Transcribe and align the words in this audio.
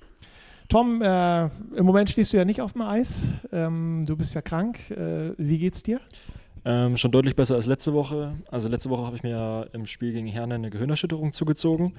Tom, 0.68 1.01
äh, 1.01 1.45
im 1.76 1.87
Moment 1.87 2.10
stehst 2.10 2.32
du 2.32 2.38
ja 2.38 2.45
nicht 2.45 2.60
auf 2.60 2.73
dem 2.73 2.82
Eis. 2.82 3.30
Ähm, 3.52 4.02
du 4.04 4.16
bist 4.16 4.34
ja 4.34 4.42
krank. 4.42 4.90
Äh, 4.90 5.30
wie 5.38 5.59
geht's 5.59 5.84
dir? 5.84 6.01
Ähm, 6.66 6.96
schon 6.96 7.12
deutlich 7.12 7.36
besser 7.36 7.54
als 7.54 7.66
letzte 7.66 7.94
Woche. 7.94 8.34
Also 8.50 8.68
letzte 8.68 8.90
Woche 8.90 9.06
habe 9.06 9.14
ich 9.14 9.22
mir 9.22 9.30
ja 9.30 9.62
im 9.72 9.86
Spiel 9.86 10.12
gegen 10.12 10.26
Herne 10.26 10.56
eine 10.56 10.68
Gehirnerschütterung 10.68 11.32
zugezogen. 11.32 11.94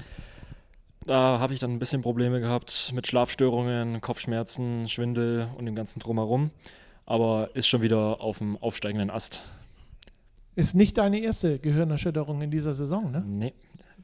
Da 1.06 1.40
habe 1.40 1.54
ich 1.54 1.62
dann 1.62 1.72
ein 1.72 1.80
bisschen 1.80 2.02
Probleme 2.02 2.42
gehabt 2.42 2.92
mit 2.94 3.08
Schlafstörungen, 3.08 4.02
Kopfschmerzen, 4.02 4.90
Schwindel 4.90 5.48
und 5.58 5.66
dem 5.66 5.76
ganzen 5.76 6.02
Drumherum. 6.02 6.52
Aber 7.06 7.52
ist 7.54 7.70
schon 7.70 7.82
wieder 7.82 8.20
auf 8.20 8.40
dem 8.40 8.58
aufsteigenden 8.58 9.10
Ast. 9.10 9.42
Ist 10.56 10.76
nicht 10.76 10.98
deine 10.98 11.20
erste 11.20 11.60
Gehirnerschütterung 11.60 12.42
in 12.42 12.52
dieser 12.52 12.74
Saison, 12.74 13.10
ne? 13.10 13.24
Nee, 13.26 13.54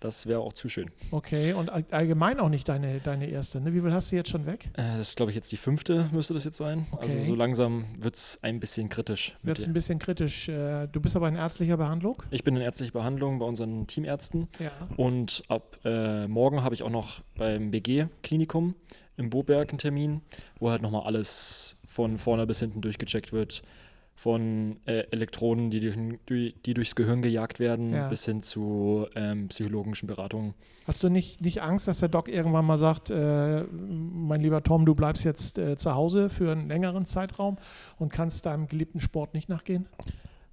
das 0.04 0.28
wäre 0.28 0.42
auch 0.42 0.54
zu 0.54 0.68
schön. 0.68 0.90
Okay, 1.12 1.54
und 1.54 1.70
allgemein 1.94 2.40
auch 2.40 2.50
nicht 2.50 2.68
deine, 2.68 3.00
deine 3.00 3.28
erste. 3.28 3.62
Ne? 3.62 3.74
Wie 3.74 3.80
viel 3.80 3.94
hast 3.94 4.12
du 4.12 4.18
jetzt 4.18 4.30
schon 4.30 4.46
weg? 4.46 4.70
Äh, 4.74 4.98
das 4.98 5.10
ist, 5.10 5.18
glaube 5.18 5.32
ich, 5.32 5.36
jetzt 5.36 5.52
die 5.52 5.58
fünfte, 5.58 6.10
müsste 6.12 6.34
das 6.34 6.44
jetzt 6.44 6.58
sein. 6.58 6.80
Also 6.92 6.94
okay. 6.94 7.14
Also 7.14 7.24
so 7.26 7.36
langsam 7.36 7.86
wird 7.98 8.16
es 8.16 8.40
ein 8.42 8.60
bisschen 8.60 8.90
kritisch. 8.90 9.38
Wird 9.44 9.58
es 9.58 9.66
ein 9.66 9.74
bisschen 9.74 10.00
kritisch. 10.00 10.50
Äh, 10.50 10.88
du 10.88 11.00
bist 11.00 11.16
aber 11.16 11.30
in 11.30 11.36
ärztlicher 11.36 11.78
Behandlung? 11.78 12.22
Ich 12.32 12.44
bin 12.44 12.56
in 12.56 12.62
ärztlicher 12.62 12.92
Behandlung 12.92 13.40
bei 13.40 13.46
unseren 13.46 13.88
Teamärzten. 13.88 14.50
Ja. 14.60 14.72
Und 14.98 15.44
ab 15.48 15.80
äh, 15.86 16.28
morgen 16.28 16.64
habe 16.64 16.76
ich 16.76 16.84
auch 16.84 16.90
noch 16.90 17.22
beim 17.38 17.72
BG-Klinikum 17.72 18.76
im 19.16 19.30
Boberg 19.30 19.70
einen 19.70 19.78
Termin, 19.78 20.22
wo 20.60 20.70
halt 20.70 20.82
nochmal 20.82 21.04
alles 21.04 21.78
von 21.86 22.18
vorne 22.18 22.46
bis 22.46 22.60
hinten 22.60 22.82
durchgecheckt 22.82 23.32
wird 23.32 23.62
von 24.16 24.78
äh, 24.86 25.06
Elektronen, 25.12 25.70
die, 25.70 25.80
durch, 26.26 26.56
die 26.66 26.74
durchs 26.74 26.96
Gehirn 26.96 27.22
gejagt 27.22 27.60
werden, 27.60 27.94
ja. 27.94 28.08
bis 28.08 28.26
hin 28.26 28.42
zu 28.42 29.08
ähm, 29.16 29.48
psychologischen 29.48 30.08
Beratungen. 30.08 30.54
Hast 30.86 31.02
du 31.04 31.10
nicht, 31.10 31.42
nicht 31.42 31.62
Angst, 31.62 31.88
dass 31.88 32.00
der 32.00 32.10
Doc 32.10 32.28
irgendwann 32.28 32.66
mal 32.66 32.78
sagt, 32.78 33.10
äh, 33.10 33.64
mein 33.64 34.42
lieber 34.42 34.64
Tom, 34.64 34.86
du 34.86 34.96
bleibst 34.96 35.26
jetzt 35.26 35.58
äh, 35.58 35.78
zu 35.78 35.96
Hause 35.96 36.30
für 36.30 36.52
einen 36.52 36.68
längeren 36.68 37.06
Zeitraum 37.06 37.58
und 37.98 38.14
kannst 38.14 38.46
deinem 38.46 38.68
geliebten 38.68 39.00
Sport 39.00 39.34
nicht 39.34 39.50
nachgehen? 39.50 39.88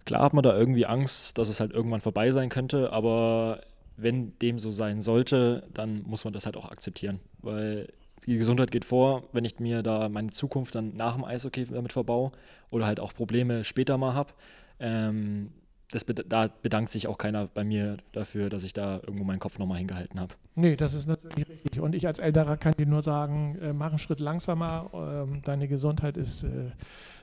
Klar 0.07 0.23
hat 0.23 0.35
man 0.35 0.43
da 0.43 0.57
irgendwie 0.57 0.87
Angst, 0.87 1.39
dass 1.39 1.49
es 1.49 1.61
halt 1.61 1.73
irgendwann 1.73 2.01
vorbei 2.01 2.31
sein 2.31 2.49
könnte, 2.49 2.93
aber 2.93 3.61
wenn 3.97 4.39
dem 4.39 4.59
so 4.59 4.71
sein 4.71 5.01
sollte, 5.01 5.69
dann 5.75 6.03
muss 6.03 6.25
man 6.25 6.33
das 6.33 6.47
halt 6.47 6.57
auch 6.57 6.71
akzeptieren, 6.71 7.21
weil 7.43 7.89
die 8.27 8.39
Gesundheit 8.39 8.71
geht 8.71 8.85
vor, 8.85 9.25
wenn 9.33 9.45
ich 9.45 9.59
mir 9.59 9.83
da 9.83 10.09
meine 10.09 10.31
Zukunft 10.31 10.75
dann 10.75 10.95
nach 10.95 11.15
dem 11.15 11.25
Eishockey 11.25 11.67
damit 11.67 11.93
verbau 11.93 12.33
oder 12.71 12.87
halt 12.87 13.01
auch 13.01 13.15
Probleme 13.15 13.65
später 13.65 13.99
mal 13.99 14.15
habe. 14.15 14.33
Ähm, 14.79 15.51
das, 15.91 16.05
da 16.07 16.49
bedankt 16.63 16.91
sich 16.91 17.09
auch 17.09 17.19
keiner 17.19 17.49
bei 17.49 17.65
mir 17.65 17.97
dafür, 18.13 18.49
dass 18.49 18.63
ich 18.63 18.73
da 18.73 19.01
irgendwo 19.01 19.25
meinen 19.25 19.41
Kopf 19.41 19.59
nochmal 19.59 19.79
hingehalten 19.79 20.21
habe. 20.21 20.35
Nee, 20.55 20.77
das 20.77 20.95
ist 20.95 21.07
natürlich 21.07 21.49
richtig. 21.49 21.81
Und 21.81 21.95
ich 21.95 22.07
als 22.07 22.19
Älterer 22.19 22.57
kann 22.57 22.75
dir 22.79 22.87
nur 22.87 23.03
sagen, 23.03 23.59
äh, 23.61 23.73
mach 23.73 23.91
einen 23.91 23.99
Schritt 23.99 24.21
langsamer. 24.21 24.91
Ähm, 24.95 25.43
deine 25.45 25.67
Gesundheit 25.67 26.17
ist 26.17 26.45
äh, 26.45 26.71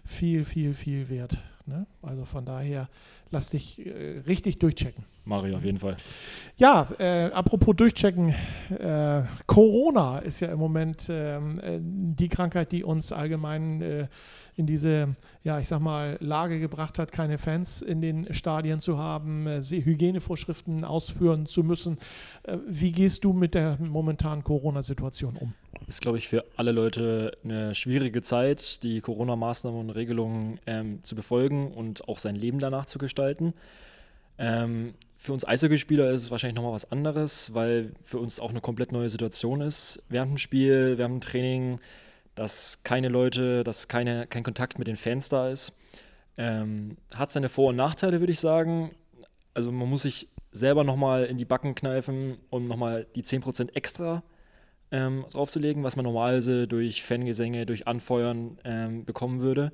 viel, 0.05 0.43
viel, 0.43 0.73
viel 0.73 1.09
wert. 1.09 1.37
Ne? 1.65 1.85
Also 2.01 2.25
von 2.25 2.45
daher 2.45 2.89
lass 3.31 3.49
dich 3.49 3.85
äh, 3.85 4.19
richtig 4.27 4.59
durchchecken. 4.59 5.03
Mario, 5.25 5.57
auf 5.57 5.65
jeden 5.65 5.77
Fall. 5.77 5.97
Ja, 6.55 6.87
äh, 6.99 7.25
apropos 7.25 7.75
durchchecken, 7.75 8.33
äh, 8.69 9.23
Corona 9.45 10.19
ist 10.19 10.39
ja 10.39 10.47
im 10.47 10.59
Moment 10.59 11.07
ähm, 11.09 11.59
äh, 11.59 11.79
die 11.81 12.29
Krankheit, 12.29 12.71
die 12.71 12.83
uns 12.83 13.11
allgemein 13.11 13.81
äh, 13.81 14.07
in 14.55 14.65
diese, 14.65 15.15
ja, 15.43 15.59
ich 15.59 15.67
sag 15.67 15.81
mal, 15.81 16.17
Lage 16.21 16.59
gebracht 16.59 16.97
hat, 16.97 17.11
keine 17.11 17.37
Fans 17.37 17.81
in 17.81 18.01
den 18.01 18.33
Stadien 18.33 18.79
zu 18.79 18.97
haben, 18.97 19.47
äh, 19.47 19.61
Hygienevorschriften 19.61 20.85
ausführen 20.85 21.45
zu 21.45 21.63
müssen. 21.63 21.97
wie 22.67 22.91
gehst 22.91 23.23
du 23.23 23.33
mit 23.33 23.53
der 23.53 23.77
momentanen 23.79 24.43
Corona-Situation 24.43 25.35
um? 25.35 25.53
Ist, 25.85 26.01
glaube 26.01 26.17
ich, 26.17 26.27
für 26.27 26.43
alle 26.55 26.71
Leute 26.71 27.33
eine 27.43 27.75
schwierige 27.75 28.21
Zeit, 28.21 28.83
die 28.83 28.99
Corona-Maßnahmen 29.01 29.79
und 29.79 29.89
Regelungen 29.91 30.59
ähm, 30.65 31.03
zu 31.03 31.15
befolgen 31.15 31.71
und 31.71 32.07
auch 32.09 32.19
sein 32.19 32.35
Leben 32.35 32.59
danach 32.59 32.85
zu 32.85 32.97
gestalten. 32.97 33.53
Ähm, 34.37 34.93
für 35.15 35.33
uns 35.33 35.47
Eishockeyspieler 35.47 36.11
ist 36.11 36.23
es 36.23 36.31
wahrscheinlich 36.31 36.55
nochmal 36.55 36.73
was 36.73 36.91
anderes, 36.91 37.53
weil 37.53 37.91
für 38.03 38.19
uns 38.19 38.39
auch 38.39 38.51
eine 38.51 38.61
komplett 38.61 38.91
neue 38.91 39.09
Situation 39.09 39.61
ist. 39.61 40.03
Während 40.09 40.31
dem 40.31 40.37
Spiel, 40.37 40.97
während 40.97 41.23
dem 41.23 41.27
Training, 41.27 41.79
dass 42.35 42.83
keine 42.83 43.09
Leute, 43.09 43.63
dass 43.63 43.87
keine, 43.87 44.27
kein 44.27 44.43
Kontakt 44.43 44.77
mit 44.77 44.87
den 44.87 44.95
Fans 44.95 45.29
da 45.29 45.49
ist. 45.49 45.73
Ähm, 46.37 46.97
hat 47.15 47.31
seine 47.31 47.49
Vor- 47.49 47.69
und 47.69 47.75
Nachteile, 47.77 48.19
würde 48.19 48.33
ich 48.33 48.39
sagen. 48.39 48.91
Also 49.53 49.71
man 49.71 49.89
muss 49.89 50.03
sich 50.03 50.27
selber 50.51 50.83
nochmal 50.83 51.25
in 51.25 51.37
die 51.37 51.45
Backen 51.45 51.73
kneifen, 51.73 52.37
um 52.49 52.67
nochmal 52.67 53.07
die 53.15 53.23
10% 53.23 53.73
extra 53.75 54.23
ähm, 54.91 55.25
draufzulegen, 55.31 55.83
was 55.83 55.95
man 55.95 56.05
normalerweise 56.05 56.67
durch 56.67 57.03
Fangesänge, 57.03 57.65
durch 57.65 57.87
Anfeuern 57.87 58.57
ähm, 58.63 59.05
bekommen 59.05 59.39
würde. 59.39 59.71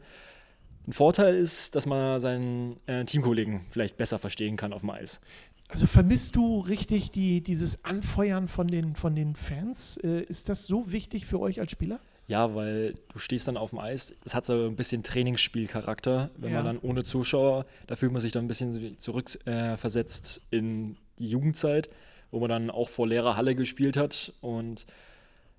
Ein 0.87 0.93
Vorteil 0.93 1.35
ist, 1.35 1.75
dass 1.75 1.85
man 1.85 2.19
seinen 2.19 2.77
äh, 2.87 3.05
Teamkollegen 3.05 3.61
vielleicht 3.69 3.95
besser 3.97 4.19
verstehen 4.19 4.57
kann 4.57 4.73
auf 4.73 4.81
dem 4.81 4.89
Eis. 4.89 5.21
Also 5.69 5.87
vermisst 5.87 6.35
du 6.35 6.59
richtig 6.59 7.11
die, 7.11 7.41
dieses 7.41 7.83
Anfeuern 7.85 8.47
von 8.47 8.67
den, 8.67 8.95
von 8.95 9.15
den 9.15 9.35
Fans? 9.35 9.97
Äh, 9.97 10.21
ist 10.23 10.49
das 10.49 10.65
so 10.65 10.91
wichtig 10.91 11.25
für 11.25 11.39
euch 11.39 11.59
als 11.59 11.71
Spieler? 11.71 11.99
Ja, 12.27 12.55
weil 12.55 12.95
du 13.11 13.19
stehst 13.19 13.47
dann 13.47 13.57
auf 13.57 13.71
dem 13.71 13.79
Eis. 13.79 14.13
Es 14.23 14.33
hat 14.33 14.45
so 14.45 14.65
ein 14.65 14.75
bisschen 14.75 15.03
Trainingsspielcharakter, 15.03 16.31
wenn 16.37 16.51
ja. 16.51 16.57
man 16.57 16.65
dann 16.65 16.79
ohne 16.79 17.03
Zuschauer, 17.03 17.65
da 17.87 17.95
fühlt 17.95 18.11
man 18.11 18.21
sich 18.21 18.31
dann 18.31 18.45
ein 18.45 18.47
bisschen 18.47 18.97
zurückversetzt 18.97 20.41
äh, 20.51 20.57
in 20.57 20.97
die 21.19 21.27
Jugendzeit, 21.27 21.89
wo 22.33 22.39
man 22.39 22.49
dann 22.49 22.69
auch 22.71 22.89
vor 22.89 23.07
leerer 23.07 23.37
Halle 23.37 23.55
gespielt 23.55 23.95
hat. 23.95 24.33
Und 24.41 24.87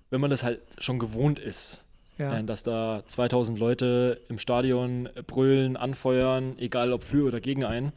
wenn 0.09 0.21
man 0.21 0.29
das 0.29 0.43
halt 0.43 0.61
schon 0.77 0.99
gewohnt 0.99 1.39
ist, 1.39 1.81
ja. 2.17 2.37
Äh, 2.37 2.43
dass 2.43 2.63
da 2.63 3.03
2000 3.05 3.59
Leute 3.59 4.21
im 4.29 4.39
Stadion 4.39 5.09
brüllen, 5.27 5.75
anfeuern, 5.75 6.57
egal 6.59 6.93
ob 6.93 7.03
für 7.03 7.25
oder 7.27 7.41
gegen 7.41 7.65
einen, 7.65 7.91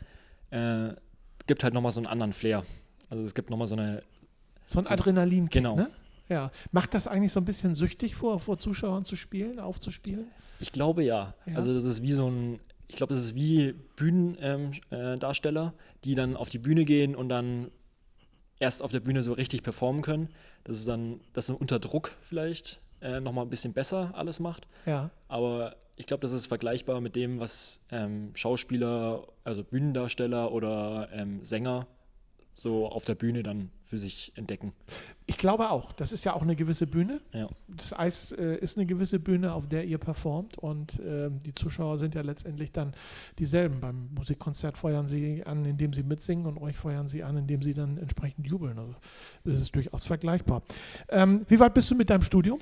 äh, 0.50 0.94
gibt 1.46 1.62
halt 1.62 1.74
nochmal 1.74 1.92
so 1.92 2.00
einen 2.00 2.06
anderen 2.06 2.32
Flair. 2.32 2.64
Also 3.10 3.22
es 3.22 3.34
gibt 3.34 3.50
nochmal 3.50 3.68
so 3.68 3.76
eine. 3.76 4.02
So 4.64 4.80
ein 4.80 4.86
so, 4.86 4.90
Adrenalin. 4.90 5.48
Genau. 5.50 5.76
Ne? 5.76 5.88
Ja. 6.28 6.50
Macht 6.72 6.94
das 6.94 7.06
eigentlich 7.06 7.32
so 7.32 7.40
ein 7.40 7.44
bisschen 7.44 7.74
süchtig 7.74 8.14
vor, 8.16 8.38
vor 8.38 8.58
Zuschauern 8.58 9.04
zu 9.04 9.16
spielen, 9.16 9.60
aufzuspielen? 9.60 10.26
Ich 10.60 10.72
glaube 10.72 11.04
ja. 11.04 11.34
ja. 11.46 11.54
Also 11.54 11.72
das 11.72 11.84
ist 11.84 12.02
wie 12.02 12.12
so 12.12 12.28
ein, 12.28 12.58
ich 12.88 12.96
glaube, 12.96 13.14
das 13.14 13.22
ist 13.22 13.34
wie 13.34 13.74
Bühnendarsteller, 13.96 15.62
ähm, 15.62 15.68
äh, 15.68 16.02
die 16.04 16.14
dann 16.14 16.36
auf 16.36 16.48
die 16.48 16.58
Bühne 16.58 16.84
gehen 16.84 17.14
und 17.14 17.28
dann 17.28 17.70
erst 18.58 18.82
auf 18.82 18.90
der 18.90 19.00
Bühne 19.00 19.22
so 19.22 19.32
richtig 19.32 19.62
performen 19.62 20.02
können. 20.02 20.28
Das 20.64 20.78
ist 20.78 20.88
dann, 20.88 21.20
das 21.32 21.48
ist 21.48 21.56
unter 21.60 21.78
Druck 21.78 22.16
vielleicht 22.22 22.80
äh, 23.00 23.20
nochmal 23.20 23.44
ein 23.44 23.50
bisschen 23.50 23.72
besser 23.72 24.12
alles 24.14 24.40
macht. 24.40 24.66
Ja. 24.86 25.10
Aber 25.28 25.76
ich 25.96 26.06
glaube, 26.06 26.22
das 26.22 26.32
ist 26.32 26.46
vergleichbar 26.46 27.00
mit 27.00 27.16
dem, 27.16 27.40
was 27.40 27.80
ähm, 27.90 28.30
Schauspieler, 28.34 29.26
also 29.44 29.64
Bühnendarsteller 29.64 30.52
oder 30.52 31.08
ähm, 31.12 31.42
Sänger 31.42 31.86
so 32.58 32.88
auf 32.88 33.04
der 33.04 33.14
Bühne 33.14 33.42
dann 33.42 33.70
für 33.84 33.98
sich 33.98 34.32
entdecken. 34.34 34.72
Ich 35.26 35.38
glaube 35.38 35.70
auch. 35.70 35.92
Das 35.92 36.12
ist 36.12 36.24
ja 36.24 36.34
auch 36.34 36.42
eine 36.42 36.56
gewisse 36.56 36.86
Bühne. 36.86 37.20
Ja. 37.32 37.48
Das 37.68 37.96
Eis 37.96 38.32
äh, 38.32 38.56
ist 38.56 38.76
eine 38.76 38.86
gewisse 38.86 39.18
Bühne, 39.20 39.54
auf 39.54 39.68
der 39.68 39.84
ihr 39.84 39.98
performt 39.98 40.58
und 40.58 40.98
äh, 41.00 41.30
die 41.30 41.54
Zuschauer 41.54 41.98
sind 41.98 42.14
ja 42.14 42.22
letztendlich 42.22 42.72
dann 42.72 42.94
dieselben. 43.38 43.80
Beim 43.80 44.08
Musikkonzert 44.14 44.76
feuern 44.76 45.06
sie 45.06 45.44
an, 45.46 45.64
indem 45.64 45.92
sie 45.92 46.02
mitsingen 46.02 46.46
und 46.46 46.58
euch 46.58 46.76
feuern 46.76 47.06
sie 47.06 47.22
an, 47.22 47.36
indem 47.36 47.62
sie 47.62 47.74
dann 47.74 47.96
entsprechend 47.96 48.46
jubeln. 48.46 48.78
Also 48.78 48.94
es 49.44 49.54
ist 49.54 49.74
durchaus 49.74 50.06
vergleichbar. 50.06 50.62
Ähm, 51.08 51.44
wie 51.48 51.60
weit 51.60 51.74
bist 51.74 51.90
du 51.90 51.94
mit 51.94 52.10
deinem 52.10 52.22
Studium? 52.22 52.58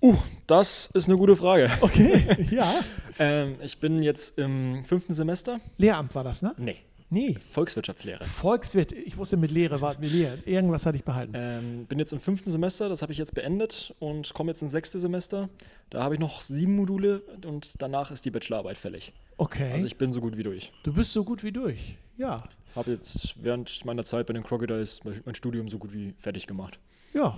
Uh, 0.00 0.16
das 0.46 0.90
ist 0.94 1.08
eine 1.08 1.16
gute 1.16 1.36
Frage. 1.36 1.70
Okay, 1.80 2.46
ja. 2.50 2.70
ähm, 3.18 3.56
ich 3.62 3.78
bin 3.78 4.02
jetzt 4.02 4.38
im 4.38 4.84
fünften 4.84 5.14
Semester. 5.14 5.58
Lehramt 5.78 6.14
war 6.14 6.24
das, 6.24 6.42
ne? 6.42 6.52
Nee. 6.58 6.76
Nee. 7.08 7.36
Volkswirtschaftslehre. 7.38 8.24
Volkswirt, 8.24 8.92
ich 8.92 9.16
wusste 9.16 9.36
mit 9.36 9.50
Lehre 9.50 9.80
war 9.80 9.98
mit 9.98 10.12
Lehre. 10.12 10.38
Irgendwas 10.44 10.86
hatte 10.86 10.96
ich 10.96 11.04
behalten. 11.04 11.32
Ähm, 11.36 11.86
bin 11.86 11.98
jetzt 11.98 12.12
im 12.12 12.20
fünften 12.20 12.50
Semester, 12.50 12.88
das 12.88 13.02
habe 13.02 13.12
ich 13.12 13.18
jetzt 13.18 13.34
beendet 13.34 13.94
und 14.00 14.34
komme 14.34 14.50
jetzt 14.50 14.62
ins 14.62 14.72
sechste 14.72 14.98
Semester. 14.98 15.48
Da 15.90 16.02
habe 16.02 16.14
ich 16.14 16.20
noch 16.20 16.42
sieben 16.42 16.74
Module 16.74 17.20
und 17.44 17.74
danach 17.78 18.10
ist 18.10 18.24
die 18.24 18.30
Bachelorarbeit 18.30 18.76
fällig. 18.76 19.12
Okay. 19.36 19.70
Also 19.72 19.86
ich 19.86 19.96
bin 19.96 20.12
so 20.12 20.20
gut 20.20 20.36
wie 20.36 20.42
durch. 20.42 20.72
Du 20.82 20.92
bist 20.92 21.12
so 21.12 21.22
gut 21.22 21.44
wie 21.44 21.52
durch, 21.52 21.96
ja. 22.16 22.42
habe 22.74 22.90
jetzt 22.90 23.42
während 23.42 23.84
meiner 23.84 24.04
Zeit 24.04 24.26
bei 24.26 24.32
den 24.32 24.42
Crocodiles 24.42 25.02
mein 25.04 25.34
Studium 25.34 25.68
so 25.68 25.78
gut 25.78 25.92
wie 25.92 26.14
fertig 26.18 26.46
gemacht. 26.46 26.80
Ja, 27.14 27.34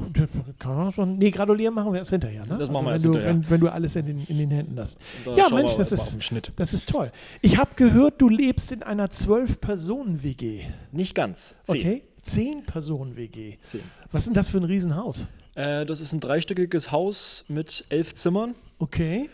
kann 0.58 0.76
man 0.76 0.92
schon. 0.92 1.16
Nee, 1.16 1.30
gratulieren 1.30 1.74
machen 1.74 1.92
wir 1.92 2.00
erst 2.00 2.10
hinterher. 2.10 2.44
Ne? 2.46 2.58
Das 2.58 2.70
machen 2.70 2.86
wir 2.86 2.92
also 2.92 2.92
erst 2.92 3.04
wenn 3.04 3.12
du, 3.12 3.18
hinterher. 3.18 3.34
Wenn, 3.34 3.50
wenn 3.50 3.60
du 3.60 3.72
alles 3.72 3.96
in 3.96 4.06
den, 4.06 4.26
in 4.26 4.38
den 4.38 4.50
Händen 4.50 4.80
hast. 4.80 4.98
Ja, 5.36 5.48
Mensch, 5.50 5.76
das 5.76 5.92
ist-. 5.92 6.18
Das 6.56 6.74
ist 6.74 6.88
toll. 6.88 7.12
Ich 7.42 7.58
habe 7.58 7.70
gehört, 7.76 8.20
du 8.20 8.28
lebst 8.28 8.72
in 8.72 8.82
einer 8.82 9.10
Zwölf-Personen-WG. 9.10 10.62
Nicht 10.92 11.14
ganz. 11.14 11.54
Zehn. 11.64 11.80
Okay? 11.80 12.02
Zehn-Personen-WG. 12.22 13.58
Zehn. 13.62 13.80
Was 14.10 14.22
ist 14.22 14.26
denn 14.26 14.34
das 14.34 14.48
für 14.48 14.58
ein 14.58 14.64
Riesenhaus? 14.64 15.28
Äh, 15.54 15.86
das 15.86 16.00
ist 16.00 16.12
ein 16.12 16.20
dreistöckiges 16.20 16.92
Haus 16.92 17.44
mit 17.48 17.84
elf 17.88 18.14
Zimmern. 18.14 18.54
Okay. 18.78 19.30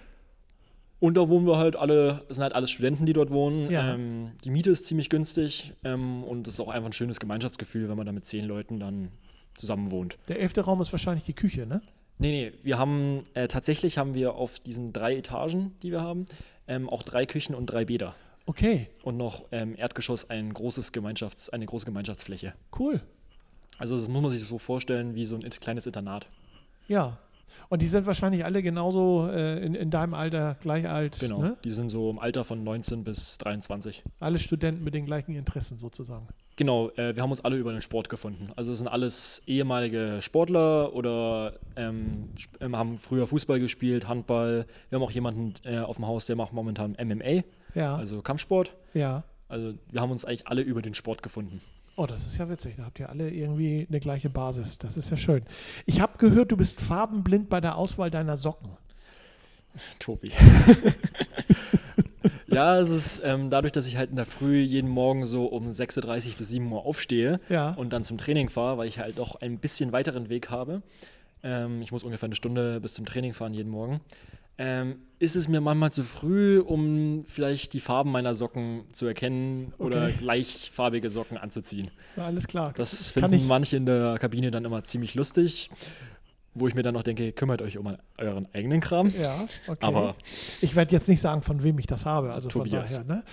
Und 1.01 1.19
da 1.19 1.29
wohnen 1.29 1.47
wir 1.47 1.59
halt 1.59 1.77
alle, 1.77 2.25
es 2.29 2.37
sind 2.37 2.45
halt 2.45 2.55
alles 2.55 2.71
Studenten, 2.71 3.05
die 3.05 3.13
dort 3.13 3.31
wohnen. 3.31 3.71
Ja. 3.71 3.95
Ähm, 3.95 4.31
die 4.45 4.51
Miete 4.51 4.71
ist 4.71 4.87
ziemlich 4.87 5.11
günstig 5.11 5.75
ähm, 5.85 6.25
und 6.25 6.49
es 6.49 6.55
ist 6.55 6.61
auch 6.61 6.69
einfach 6.69 6.89
ein 6.89 6.95
schönes 6.95 7.21
Gemeinschaftsgefühl, 7.21 7.91
wenn 7.91 7.97
man 7.97 8.07
da 8.07 8.13
mit 8.13 8.25
zehn 8.25 8.47
Leuten 8.47 8.81
dann 8.81 9.11
zusammen 9.57 9.91
wohnt. 9.91 10.19
Der 10.29 10.41
elfte 10.41 10.63
Raum 10.63 10.81
ist 10.81 10.93
wahrscheinlich 10.93 11.25
die 11.25 11.33
Küche, 11.35 11.67
ne? 11.67 11.81
Nee, 12.19 12.31
nee, 12.31 12.53
wir 12.63 12.79
haben, 12.79 13.25
äh, 13.35 13.49
tatsächlich 13.49 13.99
haben 13.99 14.15
wir 14.15 14.35
auf 14.35 14.61
diesen 14.61 14.93
drei 14.93 15.17
Etagen, 15.17 15.75
die 15.83 15.91
wir 15.91 16.01
haben, 16.01 16.27
ähm, 16.69 16.89
auch 16.89 17.03
drei 17.03 17.27
Küchen 17.27 17.55
und 17.55 17.67
drei 17.67 17.85
Bäder. 17.85 18.15
Okay, 18.47 18.89
Und 19.03 19.17
noch 19.17 19.45
ähm, 19.53 19.75
Erdgeschoss 19.77 20.29
ein 20.29 20.53
großes 20.53 20.93
Gemeinschafts-, 20.93 21.51
eine 21.51 21.67
große 21.67 21.87
Gemeinschaftsfläche. 21.87 22.55
cool. 22.79 23.01
Also 23.79 23.97
das 23.97 24.07
muss 24.09 24.23
man 24.23 24.31
sich 24.31 24.45
so 24.45 24.59
vorstellen 24.59 25.15
wie 25.17 25.25
so 25.25 25.35
ein 25.35 25.43
kleines 25.51 25.87
Internat. 25.87 26.29
Ja. 26.87 27.19
Und 27.69 27.83
die 27.83 27.87
sind 27.87 28.07
wahrscheinlich 28.07 28.45
alle 28.45 28.63
genauso 28.63 29.29
äh, 29.31 29.65
in, 29.65 29.75
in 29.75 29.91
deinem 29.91 30.15
Alter 30.15 30.57
gleich 30.61 30.89
alt. 30.89 31.19
Genau. 31.21 31.41
Ne? 31.41 31.57
Die 31.65 31.71
sind 31.71 31.89
so 31.89 32.11
im 32.11 32.19
Alter 32.19 32.45
von 32.45 32.63
19 32.65 33.05
bis 33.05 33.39
23. 33.39 34.03
Alle 34.21 34.39
Studenten 34.39 34.85
mit 34.85 34.95
den 34.95 35.07
gleichen 35.07 35.35
Interessen 35.35 35.79
sozusagen. 35.79 36.27
Genau, 36.57 36.91
äh, 36.91 37.17
wir 37.17 37.23
haben 37.23 37.31
uns 37.33 37.45
alle 37.45 37.57
über 37.57 37.73
den 37.73 37.83
Sport 37.83 38.09
gefunden. 38.09 38.51
Also 38.55 38.71
es 38.73 38.79
sind 38.79 38.87
alles 38.89 39.43
ehemalige 39.47 40.19
Sportler 40.21 40.93
oder 40.95 41.55
ähm, 41.77 42.29
ähm, 42.61 42.77
haben 42.77 42.99
früher 42.99 43.27
Fußball 43.27 43.59
gespielt, 43.59 44.07
Handball. 44.07 44.67
Wir 44.89 44.97
haben 44.97 45.05
auch 45.05 45.11
jemanden 45.11 45.55
äh, 45.65 45.79
auf 45.79 45.97
dem 45.97 46.07
Haus, 46.07 46.27
der 46.27 46.37
macht 46.37 46.53
momentan 46.53 46.97
MMA, 47.03 47.43
Ja, 47.75 47.97
also 47.97 48.23
Kampfsport. 48.23 48.75
ja. 48.95 49.25
Also 49.47 49.75
wir 49.91 50.01
haben 50.01 50.11
uns 50.11 50.25
eigentlich 50.25 50.49
alle 50.49 50.63
über 50.63 50.81
den 50.81 50.95
Sport 50.95 51.23
gefunden. 51.23 51.61
Oh, 51.97 52.07
das 52.07 52.27
ist 52.27 52.39
ja 52.39 52.49
witzig. 52.49 52.75
Da 52.77 52.85
habt 52.85 52.99
ihr 52.99 53.09
alle 53.09 53.31
irgendwie 53.31 53.87
eine 53.89 54.01
gleiche 54.01 54.29
Basis. 54.31 54.79
Das 54.79 54.97
ist 54.97 55.11
ja 55.11 55.17
schön. 55.17 55.43
Ich 55.87 56.01
habe 56.01 56.19
gehört, 56.19 56.51
du 56.51 56.57
bist 56.57 56.81
farbenblind 56.81 57.49
bei 57.49 57.61
der 57.61 57.77
Auswahl 57.77 58.11
deiner 58.11 58.37
Socken. 58.37 58.71
Tobi. 60.01 60.31
ja, 62.49 62.79
es 62.79 62.91
ist 62.91 63.23
ähm, 63.25 63.51
dadurch, 63.51 63.73
dass 63.73 63.87
ich 63.87 63.97
halt 63.97 64.11
in 64.11 64.17
der 64.17 64.27
Früh 64.27 64.59
jeden 64.61 64.89
Morgen 64.91 65.27
so 65.27 65.47
um 65.47 65.69
6.30 65.69 66.31
Uhr 66.31 66.37
bis 66.39 66.49
7 66.49 66.71
Uhr 66.71 66.85
aufstehe 66.85 67.41
Ja. 67.49 67.73
und 67.73 67.93
dann 67.93 68.05
zum 68.05 68.19
Training 68.19 68.49
fahre, 68.49 68.79
weil 68.79 68.89
ich 68.89 68.99
halt 68.99 69.19
doch 69.19 69.37
ein 69.41 69.59
bisschen 69.59 69.93
weiteren 69.93 70.29
Weg 70.29 70.51
habe. 70.51 70.83
Ähm, 71.43 71.83
ich 71.83 71.93
muss 71.93 72.05
ungefähr 72.05 72.27
eine 72.29 72.37
Stunde 72.37 72.81
bis 72.81 72.95
zum 72.95 73.05
Training 73.07 73.35
fahren 73.35 73.55
jeden 73.55 73.71
Morgen. 73.71 74.01
Ähm, 74.57 74.97
ist 75.19 75.35
es 75.37 75.49
mir 75.49 75.61
manchmal 75.61 75.91
zu 75.91 76.03
früh, 76.03 76.61
um 76.61 77.25
vielleicht 77.25 77.73
die 77.73 77.81
Farben 77.81 78.13
meiner 78.13 78.35
Socken 78.35 78.85
zu 78.93 79.07
erkennen 79.07 79.73
oder 79.79 80.05
Okay. 80.07 80.15
gleichfarbige 80.19 81.09
Socken 81.11 81.39
anzuziehen. 81.39 81.91
Ja, 82.17 82.27
alles 82.27 82.47
klar. 82.47 82.73
Das 82.77 83.11
finden 83.11 83.47
manche 83.47 83.77
in 83.77 83.87
der 83.87 84.17
Kabine 84.19 84.51
dann 84.51 84.65
immer 84.65 84.85
ziemlich 84.85 85.15
lustig, 85.17 85.71
wo 86.55 86.69
ich 86.69 86.75
mir 86.77 86.83
dann 86.83 86.95
noch 86.95 87.03
denke, 87.03 87.33
kümmert 87.33 87.63
euch 87.63 87.79
um 87.79 87.97
euren 88.17 88.47
eigenen 88.55 88.81
Kram. 88.81 89.13
Ja, 89.21 89.49
okay. 89.67 89.85
Aber 89.85 90.15
ich 90.61 90.77
werde 90.77 90.93
jetzt 90.93 91.09
nicht 91.09 91.21
sagen, 91.21 91.43
von 91.43 91.65
wem 91.65 91.77
ich 91.81 91.87
das 91.89 92.07
habe. 92.07 92.33
Also 92.33 92.49
Tobias. 92.49 92.97
von 92.99 93.09
daher, 93.09 93.17
ne? 93.17 93.25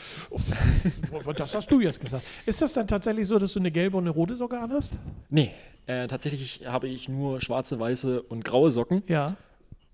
Oh, 1.23 1.31
das 1.35 1.53
hast 1.53 1.69
du 1.69 1.81
jetzt 1.81 1.99
gesagt. 1.99 2.23
Ist 2.47 2.61
das 2.63 2.73
dann 2.73 2.87
tatsächlich 2.87 3.27
so, 3.27 3.37
dass 3.37 3.53
du 3.53 3.59
eine 3.59 3.69
gelbe 3.69 3.97
und 3.97 4.03
eine 4.05 4.11
rote 4.11 4.35
Socke 4.35 4.59
anhast? 4.59 4.93
nee, 5.29 5.51
äh, 5.85 6.07
tatsächlich 6.07 6.61
habe 6.65 6.87
ich 6.87 7.09
nur 7.09 7.41
schwarze, 7.41 7.79
weiße 7.79 8.21
und 8.23 8.43
graue 8.43 8.71
Socken 8.71 9.03
Ja. 9.07 9.35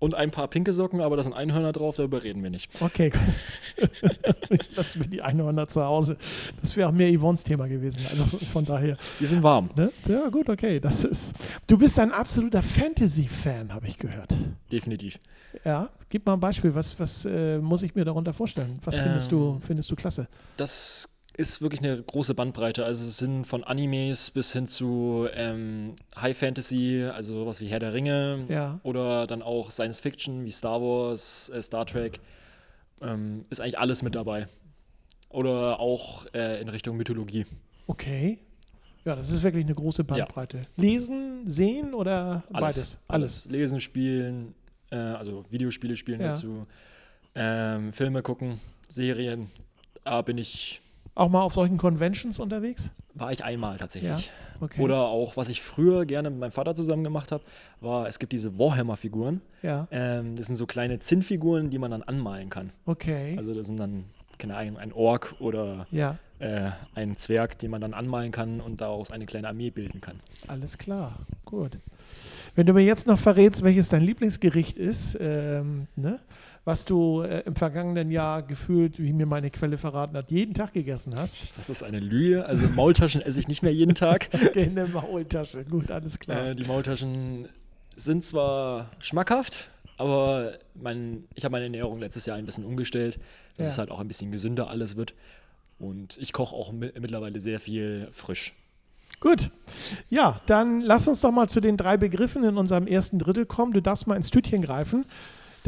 Und 0.00 0.14
ein 0.14 0.30
paar 0.30 0.48
pinke 0.48 0.72
Socken, 0.72 1.00
aber 1.00 1.16
da 1.16 1.22
sind 1.24 1.32
Einhörner 1.32 1.72
drauf, 1.72 1.96
darüber 1.96 2.22
reden 2.22 2.42
wir 2.42 2.50
nicht. 2.50 2.70
Okay, 2.80 3.10
gut. 3.10 3.90
Lassen 4.76 5.00
wir 5.00 5.08
die 5.08 5.22
Einhörner 5.22 5.66
zu 5.68 5.82
Hause. 5.84 6.16
Das 6.60 6.76
wäre 6.76 6.88
auch 6.88 6.92
mehr 6.92 7.12
Yvonnes 7.12 7.44
Thema 7.44 7.66
gewesen. 7.68 8.00
Also 8.10 8.24
von 8.24 8.64
daher. 8.64 8.96
Die 9.20 9.26
sind 9.26 9.42
warm, 9.42 9.70
Ne? 9.76 9.90
Ja, 10.08 10.28
gut, 10.28 10.48
okay. 10.48 10.80
Das 10.80 11.04
ist. 11.04 11.34
Du 11.66 11.76
bist 11.78 11.98
ein 11.98 12.12
absoluter 12.12 12.62
Fantasy-Fan, 12.62 13.72
habe 13.72 13.86
ich 13.88 13.98
gehört. 13.98 14.36
definitiv. 14.70 15.18
Ja, 15.64 15.88
gib 16.10 16.26
mal 16.26 16.34
ein 16.34 16.40
Beispiel. 16.40 16.74
Was, 16.74 16.98
was 17.00 17.24
äh, 17.24 17.58
muss 17.58 17.82
ich 17.82 17.94
mir 17.94 18.04
darunter 18.04 18.32
vorstellen? 18.32 18.74
Was 18.84 18.96
findest, 18.98 19.32
du, 19.32 19.54
Ähm. 19.56 19.62
findest 19.62 19.90
du 19.90 19.96
klasse? 19.96 20.28
Das 20.56 21.08
ist 21.38 21.62
wirklich 21.62 21.80
eine 21.80 22.02
große 22.02 22.34
Bandbreite. 22.34 22.84
Also 22.84 23.06
es 23.06 23.16
sind 23.18 23.46
von 23.46 23.62
Animes 23.64 24.30
bis 24.30 24.52
hin 24.52 24.66
zu 24.66 25.28
ähm, 25.32 25.94
High 26.20 26.36
Fantasy, 26.36 27.04
also 27.04 27.38
sowas 27.40 27.60
wie 27.60 27.68
Herr 27.68 27.78
der 27.78 27.94
Ringe 27.94 28.44
Ja. 28.48 28.80
oder 28.82 29.26
dann 29.26 29.40
auch 29.42 29.70
Science 29.70 30.00
Fiction 30.00 30.44
wie 30.44 30.50
Star 30.50 30.80
Wars, 30.82 31.48
äh, 31.54 31.62
Star 31.62 31.86
Trek. 31.86 32.20
Ähm, 33.00 33.44
ist 33.50 33.60
eigentlich 33.60 33.78
alles 33.78 34.02
mit 34.02 34.14
dabei. 34.16 34.48
Oder 35.30 35.78
auch 35.78 36.26
äh, 36.34 36.60
in 36.60 36.68
Richtung 36.68 36.96
Mythologie. 36.96 37.46
Okay. 37.86 38.38
Ja, 39.04 39.14
das 39.14 39.30
ist 39.30 39.42
wirklich 39.44 39.64
eine 39.64 39.74
große 39.74 40.02
Bandbreite. 40.04 40.66
Lesen, 40.76 41.46
sehen 41.46 41.94
oder 41.94 42.42
beides? 42.50 42.98
Alles. 43.06 43.46
Lesen, 43.46 43.80
spielen, 43.80 44.54
äh, 44.90 44.96
also 44.96 45.44
Videospiele 45.50 45.94
spielen 45.96 46.20
Ja. 46.20 46.28
dazu, 46.28 46.66
ähm, 47.36 47.92
Filme 47.92 48.22
gucken, 48.22 48.58
Serien. 48.88 49.48
Da 50.04 50.20
bin 50.22 50.36
ich, 50.38 50.80
Auch 51.18 51.28
mal 51.28 51.42
auf 51.42 51.54
solchen 51.54 51.78
Conventions 51.78 52.38
unterwegs? 52.38 52.92
war 53.14 53.32
ich 53.32 53.42
einmal 53.42 53.76
tatsächlich. 53.76 54.30
Okay. 54.60 54.80
Oder 54.80 55.00
auch, 55.06 55.36
was 55.36 55.48
ich 55.48 55.60
früher 55.60 56.06
gerne 56.06 56.30
mit 56.30 56.38
meinem 56.38 56.52
Vater 56.52 56.76
zusammen 56.76 57.02
gemacht 57.02 57.32
habe, 57.32 57.42
war, 57.80 58.06
es 58.06 58.20
gibt 58.20 58.32
diese 58.32 58.56
Warhammer-Figuren. 58.56 59.40
Ja, 59.60 59.88
Ähm, 59.90 60.36
das 60.36 60.46
sind 60.46 60.54
so 60.54 60.66
kleine 60.66 61.00
Zinnfiguren, 61.00 61.70
die 61.70 61.78
man 61.80 61.90
dann 61.90 62.04
anmalen 62.04 62.48
kann. 62.50 62.70
okay. 62.86 63.34
Also 63.36 63.54
das 63.54 63.66
sind 63.66 63.80
dann, 63.80 64.04
keine 64.38 64.56
Ahnung, 64.56 64.76
ein 64.78 64.92
Ork 64.92 65.34
oder 65.40 65.88
ja, 65.90 66.18
äh, 66.38 66.70
ein 66.94 67.16
Zwerg, 67.16 67.58
den 67.58 67.72
man 67.72 67.80
dann 67.80 67.92
anmalen 67.94 68.30
kann 68.30 68.60
und 68.60 68.80
daraus 68.80 69.10
eine 69.10 69.26
kleine 69.26 69.48
Armee 69.48 69.70
bilden 69.70 70.00
kann. 70.00 70.20
alles 70.46 70.78
klar. 70.78 71.12
Gut. 71.44 71.78
Wenn 72.54 72.66
du 72.66 72.72
mir 72.72 72.84
jetzt 72.84 73.08
noch 73.08 73.18
verrätst, 73.18 73.64
welches 73.64 73.88
dein 73.88 74.02
Lieblingsgericht 74.02 74.78
ist, 74.78 75.18
ähm, 75.20 75.88
ne? 75.96 76.20
Was 76.68 76.84
du 76.84 77.22
äh, 77.22 77.40
im 77.46 77.56
vergangenen 77.56 78.10
Jahr 78.10 78.42
gefühlt, 78.42 78.98
wie 78.98 79.14
mir 79.14 79.24
meine 79.24 79.50
Quelle 79.50 79.78
verraten 79.78 80.14
hat, 80.18 80.30
jeden 80.30 80.52
Tag 80.52 80.74
gegessen 80.74 81.16
hast. 81.16 81.38
Das 81.56 81.70
ist 81.70 81.82
eine 81.82 81.98
Lüge. 81.98 82.44
Also 82.44 82.66
Maultaschen 82.68 83.22
esse 83.22 83.40
ich 83.40 83.48
nicht 83.48 83.62
mehr 83.62 83.72
jeden 83.72 83.94
Tag. 83.94 84.28
in 84.54 84.74
der 84.74 84.86
Maultasche. 84.86 85.64
Gut, 85.64 85.90
alles 85.90 86.18
klar. 86.18 86.48
Äh, 86.48 86.54
die 86.54 86.64
Maultaschen 86.64 87.48
sind 87.96 88.22
zwar 88.22 88.90
schmackhaft, 88.98 89.70
aber 89.96 90.58
mein, 90.74 91.24
ich 91.34 91.44
habe 91.46 91.52
meine 91.52 91.64
Ernährung 91.64 92.00
letztes 92.00 92.26
Jahr 92.26 92.36
ein 92.36 92.44
bisschen 92.44 92.66
umgestellt, 92.66 93.18
dass 93.56 93.68
Ja. 93.68 93.72
es 93.72 93.78
halt 93.78 93.90
auch 93.90 94.00
ein 94.00 94.08
bisschen 94.08 94.30
gesünder 94.30 94.68
alles 94.68 94.94
wird. 94.98 95.14
Und 95.78 96.18
ich 96.20 96.34
koche 96.34 96.54
auch 96.54 96.70
mi 96.70 96.90
mittlerweile 97.00 97.40
sehr 97.40 97.60
viel 97.60 98.08
frisch. 98.12 98.52
Gut. 99.20 99.50
Ja, 100.10 100.36
dann 100.44 100.82
lass 100.82 101.08
uns 101.08 101.22
doch 101.22 101.32
mal 101.32 101.48
zu 101.48 101.60
den 101.62 101.78
drei 101.78 101.96
Begriffen 101.96 102.44
in 102.44 102.58
unserem 102.58 102.86
ersten 102.86 103.18
Drittel 103.18 103.46
kommen. 103.46 103.72
Du 103.72 103.80
darfst 103.80 104.06
mal 104.06 104.16
ins 104.16 104.28
Tütchen 104.30 104.60
greifen. 104.60 105.06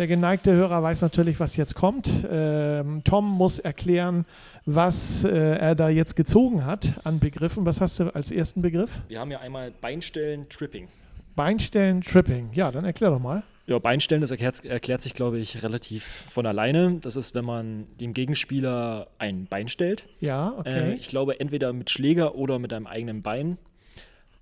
Der 0.00 0.06
geneigte 0.06 0.54
Hörer 0.54 0.82
weiß 0.82 1.02
natürlich, 1.02 1.40
was 1.40 1.56
jetzt 1.56 1.74
kommt. 1.74 2.24
Ähm, 2.30 3.04
Tom 3.04 3.28
muss 3.28 3.58
erklären, 3.58 4.24
was 4.64 5.24
äh, 5.24 5.28
er 5.58 5.74
da 5.74 5.90
jetzt 5.90 6.16
gezogen 6.16 6.64
hat 6.64 6.94
an 7.04 7.18
Begriffen. 7.20 7.66
Was 7.66 7.82
hast 7.82 8.00
du 8.00 8.04
als 8.14 8.30
ersten 8.30 8.62
Begriff? 8.62 9.02
Wir 9.08 9.20
haben 9.20 9.30
ja 9.30 9.40
einmal 9.40 9.72
Beinstellen, 9.72 10.48
Tripping. 10.48 10.88
Beinstellen, 11.36 12.00
Tripping. 12.00 12.48
Ja, 12.54 12.72
dann 12.72 12.86
erklär 12.86 13.10
doch 13.10 13.18
mal. 13.18 13.42
Ja, 13.66 13.78
Beinstellen, 13.78 14.22
das 14.22 14.30
erklärt, 14.30 14.64
erklärt 14.64 15.02
sich, 15.02 15.12
glaube 15.12 15.38
ich, 15.38 15.62
relativ 15.62 16.02
von 16.30 16.46
alleine. 16.46 16.96
Das 17.02 17.16
ist, 17.16 17.34
wenn 17.34 17.44
man 17.44 17.86
dem 18.00 18.14
Gegenspieler 18.14 19.06
ein 19.18 19.48
Bein 19.50 19.68
stellt. 19.68 20.06
Ja, 20.18 20.52
Äh, 20.52 20.60
okay. 20.60 20.96
ich 20.98 21.08
glaube, 21.08 21.40
entweder 21.40 21.74
mit 21.74 21.90
Schläger 21.90 22.36
oder 22.36 22.58
mit 22.58 22.72
einem 22.72 22.86
eigenen 22.86 23.20
Bein. 23.20 23.58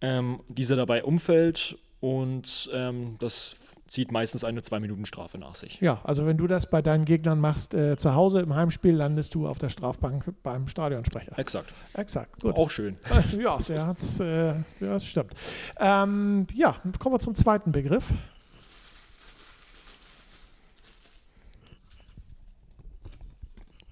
Ähm, 0.03 0.39
dieser 0.47 0.77
dabei 0.77 1.03
umfällt 1.03 1.77
und 1.99 2.71
ähm, 2.73 3.17
das 3.19 3.57
zieht 3.89 4.13
meistens 4.13 4.45
eine 4.45 4.63
Zwei-Minuten-Strafe 4.63 5.39
nach 5.39 5.55
sich. 5.55 5.81
ja, 5.81 6.01
also 6.05 6.27
wenn 6.27 6.37
du 6.37 6.47
das 6.47 6.69
bei 6.71 6.83
deinen 6.83 7.05
Gegnern 7.05 7.41
machst, 7.41 7.75
äh, 7.75 7.97
zu 7.97 8.15
Hause 8.15 8.41
im 8.41 8.55
Heimspiel, 8.55 8.95
landest 8.95 9.35
du 9.35 9.49
auf 9.49 9.59
der 9.59 9.71
Strafbank 9.71 10.33
beim 10.43 10.69
Stadionsprecher. 10.69 11.39
Exakt. 11.39 11.73
Exakt, 11.95 12.43
gut. 12.43 12.55
Auch 12.57 12.71
schön. 12.71 12.97
Ja, 13.39 13.59
der 13.59 13.87
hat's, 13.87 14.21
äh, 14.21 14.55
das 14.81 15.05
stimmt. 15.05 15.35
Ähm, 15.79 16.47
ja, 16.55 16.77
kommen 16.99 17.15
wir 17.15 17.19
zum 17.19 17.35
zweiten 17.35 17.73
Begriff. 17.73 18.13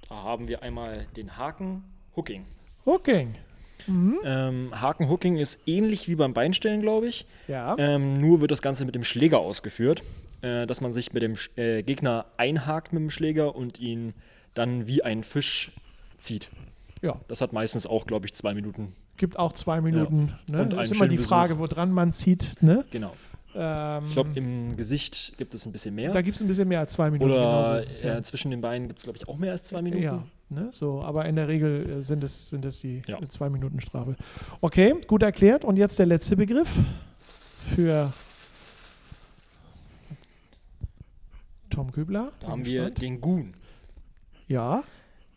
Da 0.09 0.15
haben 0.15 0.49
wir 0.49 0.63
einmal 0.63 1.07
den 1.17 1.37
Haken 1.37 1.85
Hooking. 2.17 2.45
Hooking. 2.85 3.35
Ähm, 3.89 4.71
Haken 4.81 5.09
Hooking 5.09 5.37
ist 5.37 5.61
ähnlich 5.67 6.09
wie 6.09 6.15
beim 6.15 6.33
Beinstellen, 6.35 6.81
glaube 6.81 7.09
ich. 7.09 7.27
Ja. 7.49 7.77
Ähm, 7.79 8.21
nur 8.21 8.41
wird 8.41 8.51
das 8.51 8.63
Ganze 8.63 8.85
mit 8.85 8.95
dem 8.95 9.05
Schläger 9.05 9.39
ausgeführt, 9.39 10.03
äh, 10.43 10.67
dass 10.67 10.81
man 10.81 10.93
sich 10.93 11.13
mit 11.13 11.23
dem 11.23 11.35
äh, 11.57 11.83
Gegner 11.83 12.27
einhakt 12.37 12.93
mit 12.93 13.03
dem 13.03 13.11
Schläger 13.11 13.55
und 13.55 13.81
ihn 13.81 14.15
dann 14.55 14.87
wie 14.87 15.03
ein 15.03 15.23
Fisch 15.23 15.73
zieht. 16.19 16.51
Ja. 17.03 17.21
Das 17.29 17.41
hat 17.41 17.53
meistens 17.53 17.87
auch, 17.87 18.07
glaube 18.07 18.27
ich, 18.27 18.35
zwei 18.35 18.55
Minuten. 18.55 18.95
Gibt 19.17 19.39
auch 19.39 19.53
zwei 19.53 19.81
Minuten. 19.81 20.35
Ne? 20.51 20.63
Und 20.63 20.73
Das 20.73 20.91
ist 20.91 20.97
immer 20.97 21.09
die 21.09 21.17
Frage, 21.19 21.59
woran 21.59 21.91
man 21.91 22.13
zieht. 22.13 22.57
Ne? 22.61 22.85
Genau. 22.91 23.15
Ähm, 23.59 24.05
Ich 24.09 24.13
glaube, 24.13 24.31
im 24.35 24.77
Gesicht 24.77 25.33
gibt 25.39 25.55
es 25.55 25.65
ein 25.67 25.73
bisschen 25.73 25.95
mehr. 25.95 26.13
da 26.13 26.21
gibt 26.23 26.37
es 26.37 26.43
ein 26.43 26.49
bisschen 26.49 26.69
mehr 26.69 26.81
als 26.81 26.93
zwei 26.93 27.11
Minuten. 27.11 27.31
genau 27.33 27.61
Oder 27.61 27.79
ist 27.79 27.91
es, 27.91 28.03
ja. 28.03 28.17
äh, 28.19 28.23
zwischen 28.23 28.51
den 28.51 28.61
Beinen 28.61 28.87
gibt 28.89 28.99
es, 28.99 29.05
glaube 29.05 29.17
ich, 29.17 29.27
auch 29.29 29.37
mehr 29.39 29.53
als 29.53 29.65
zwei 29.65 29.81
Minuten. 29.83 30.03
Ja, 30.03 30.23
ne, 30.51 30.69
so, 30.73 31.03
aber 31.03 31.25
in 31.27 31.37
der 31.37 31.49
Regel 31.49 31.99
äh, 31.99 32.03
sind 32.03 32.23
es, 32.23 32.51
sind 32.51 32.65
es 32.65 32.81
die 32.81 33.03
Ja. 33.07 33.19
zwei 33.29 33.49
Minuten 33.51 33.81
Strafe. 33.81 34.17
Okay, 34.61 34.95
gut 35.07 35.23
erklärt. 35.23 35.65
Und 35.65 35.77
jetzt 35.77 35.99
der 35.99 36.07
letzte 36.07 36.37
Begriff 36.37 36.69
für 37.75 38.13
Tom 41.71 41.93
Kübler. 41.93 42.33
Da 42.41 42.49
haben 42.49 42.65
wir 42.65 42.91
den 42.91 43.21
Goon. 43.21 43.55
Ja, 44.49 44.85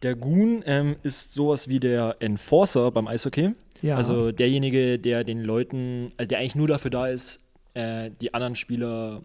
Der 0.03 0.15
Goon 0.15 0.63
ähm, 0.65 0.95
ist 1.03 1.33
sowas 1.33 1.67
wie 1.67 1.79
der 1.79 2.15
Enforcer 2.19 2.91
beim 2.91 3.07
Eishockey. 3.07 3.51
ja. 3.81 3.97
Also 3.97 4.31
derjenige, 4.31 4.99
der 4.99 5.23
den 5.23 5.43
Leuten, 5.43 6.11
also 6.17 6.27
der 6.27 6.37
eigentlich 6.39 6.55
nur 6.55 6.67
dafür 6.67 6.91
da 6.91 7.07
ist, 7.07 7.41
äh, 7.79 8.11
die 8.21 8.33
anderen 8.33 8.55
Spieler, 8.55 9.21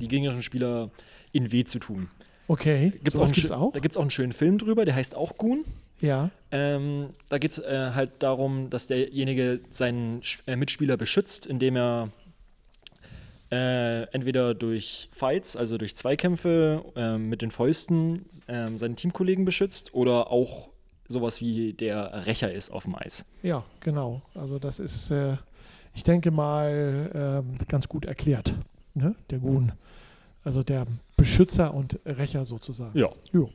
die 0.00 0.08
gegnerischen 0.08 0.42
Spieler 0.42 0.90
in 1.32 1.52
weh 1.52 1.64
zu 1.64 1.78
tun. 1.78 2.08
okay. 2.48 2.90
Gibt's 2.90 3.14
Sowas 3.14 3.30
auch 3.30 3.34
gibt's 3.34 3.50
auch? 3.50 3.72
Da 3.72 3.80
gibt 3.80 3.92
es 3.92 3.96
auch 3.96 4.02
einen 4.02 4.10
schönen 4.10 4.32
Film 4.32 4.58
drüber, 4.58 4.84
der 4.84 4.94
heißt 4.94 5.14
auch 5.14 5.36
Goon. 5.36 5.64
Ja, 6.00 6.30
Ähm, 6.50 7.10
da 7.28 7.38
geht 7.38 7.52
es 7.52 7.58
äh, 7.58 7.92
halt 7.94 8.10
darum, 8.18 8.68
dass 8.68 8.88
derjenige 8.88 9.60
seinen 9.70 10.22
äh, 10.46 10.56
Mitspieler 10.56 10.96
beschützt, 10.96 11.46
indem 11.46 11.76
er 11.76 12.08
äh, 13.52 14.02
entweder 14.12 14.54
durch 14.54 15.08
Fights, 15.12 15.56
also 15.56 15.78
durch 15.78 15.94
Zweikämpfe 15.94 16.84
äh, 16.96 17.16
mit 17.16 17.42
den 17.42 17.50
Fäusten 17.52 18.26
äh, 18.48 18.76
seinen 18.76 18.96
Teamkollegen 18.96 19.44
beschützt 19.44 19.94
oder 19.94 20.30
auch 20.30 20.70
sowas 21.06 21.40
wie 21.40 21.72
der 21.74 22.26
Rächer 22.26 22.52
ist 22.52 22.70
auf 22.70 22.84
dem 22.84 22.96
Eis. 22.96 23.24
ja, 23.42 23.64
genau. 23.80 24.22
Also 24.34 24.58
das 24.58 24.80
ist, 24.80 25.10
äh, 25.10 25.36
ich 25.94 26.02
denke 26.02 26.30
mal, 26.30 27.10
ähm, 27.14 27.56
ganz 27.68 27.88
gut 27.88 28.04
erklärt. 28.04 28.54
Ne? 28.94 29.14
Der 29.30 29.38
Gun. 29.38 29.72
Also 30.42 30.62
der 30.62 30.86
Beschützer 31.16 31.72
und 31.72 31.98
Rächer 32.04 32.44
sozusagen. 32.44 32.96
Ja. 32.98 33.08
Jo. 33.32 33.50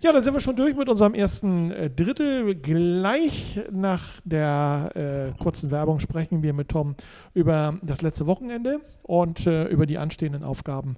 Ja, 0.00 0.12
dann 0.12 0.22
sind 0.22 0.34
wir 0.34 0.40
schon 0.40 0.56
durch 0.56 0.76
mit 0.76 0.88
unserem 0.88 1.14
ersten 1.14 1.70
äh, 1.70 1.90
Drittel. 1.90 2.54
Gleich 2.56 3.60
nach 3.70 4.20
der 4.24 4.90
äh, 5.36 5.42
kurzen 5.42 5.70
Werbung 5.70 6.00
sprechen 6.00 6.42
wir 6.42 6.52
mit 6.52 6.68
Tom 6.68 6.94
über 7.32 7.78
das 7.82 8.02
letzte 8.02 8.26
Wochenende 8.26 8.80
und 9.02 9.46
äh, 9.46 9.64
über 9.64 9.86
die 9.86 9.98
anstehenden 9.98 10.42
Aufgaben 10.42 10.96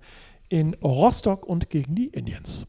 in 0.49 0.75
Rostock 0.75 1.47
und 1.47 1.71
gegen 1.71 1.95
die 1.95 2.07
Indians. 2.07 2.67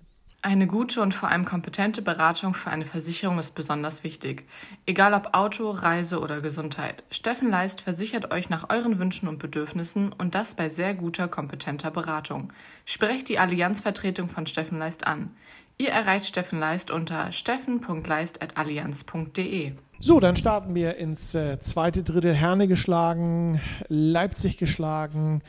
Eine 0.47 0.65
gute 0.65 1.01
und 1.01 1.13
vor 1.13 1.27
allem 1.27 1.43
kompetente 1.43 2.01
Beratung 2.01 2.53
für 2.53 2.69
eine 2.69 2.85
Versicherung 2.85 3.37
ist 3.37 3.53
besonders 3.53 4.05
wichtig. 4.05 4.47
Egal 4.85 5.13
ob 5.13 5.33
Auto, 5.33 5.69
Reise 5.69 6.21
oder 6.21 6.39
Gesundheit. 6.39 7.03
Steffen 7.11 7.49
Leist 7.49 7.81
versichert 7.81 8.31
euch 8.31 8.49
nach 8.49 8.69
euren 8.69 8.97
Wünschen 8.97 9.27
und 9.27 9.39
Bedürfnissen 9.39 10.13
und 10.13 10.35
das 10.35 10.55
bei 10.55 10.69
sehr 10.69 10.93
guter, 10.93 11.27
kompetenter 11.27 11.91
Beratung. 11.91 12.53
Sprecht 12.85 13.27
die 13.27 13.39
Allianzvertretung 13.39 14.29
von 14.29 14.47
Steffen 14.47 14.79
Leist 14.79 15.05
an. 15.05 15.31
Ihr 15.77 15.89
erreicht 15.89 16.27
Steffen 16.27 16.61
Leist 16.61 16.91
unter 16.91 17.33
steffen.leist.allianz.de. 17.33 19.73
So, 19.99 20.19
dann 20.19 20.35
starten 20.35 20.75
wir 20.75 20.97
ins 20.97 21.33
äh, 21.35 21.59
zweite 21.59 22.03
Drittel. 22.03 22.33
Herne 22.33 22.67
geschlagen, 22.67 23.61
Leipzig 23.89 24.57
geschlagen. 24.57 25.43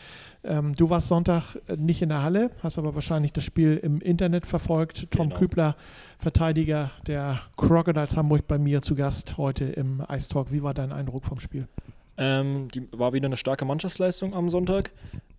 Ähm, 0.45 0.75
du 0.75 0.89
warst 0.89 1.09
Sonntag 1.09 1.57
äh, 1.67 1.77
nicht 1.77 2.01
in 2.01 2.11
der 2.11 2.23
Halle, 2.23 2.51
hast 2.63 2.79
aber 2.79 2.95
wahrscheinlich 2.95 3.33
das 3.33 3.45
Spiel 3.45 3.77
im 3.77 4.01
Internet 4.01 4.47
verfolgt. 4.47 5.11
Tom 5.11 5.29
Genau. 5.31 5.41
Kübler, 5.41 5.77
Verteidiger 6.19 6.91
der 7.07 7.41
Crocodiles 7.57 8.17
Hamburg, 8.17 8.47
bei 8.47 8.59
mir 8.59 8.81
zu 8.83 8.95
Gast 8.95 9.37
heute 9.37 9.65
im 9.65 10.03
Ice 10.11 10.29
Talk. 10.29 10.53
Wie 10.53 10.63
war 10.63 10.75
dein 10.75 10.93
Eindruck 10.93 11.25
vom 11.25 11.41
Spiel? 11.41 11.67
Ähm, 12.17 12.69
die 12.69 12.89
war 12.93 13.13
wieder 13.13 13.27
eine 13.27 13.37
starke 13.37 13.65
Mannschaftsleistung 13.65 14.35
am 14.35 14.49
Sonntag. 14.49 14.91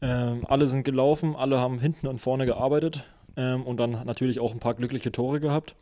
Ähm, 0.02 0.46
alle 0.48 0.68
sind 0.68 0.84
gelaufen, 0.84 1.36
alle 1.36 1.60
haben 1.60 1.80
hinten 1.80 2.08
und 2.08 2.20
vorne 2.20 2.46
gearbeitet 2.46 3.04
ähm, 3.36 3.64
und 3.64 3.80
dann 3.80 3.92
natürlich 4.06 4.40
auch 4.40 4.54
ein 4.54 4.60
paar 4.60 4.76
glückliche 4.76 5.12
Tore 5.12 5.40
gehabt. 5.40 5.76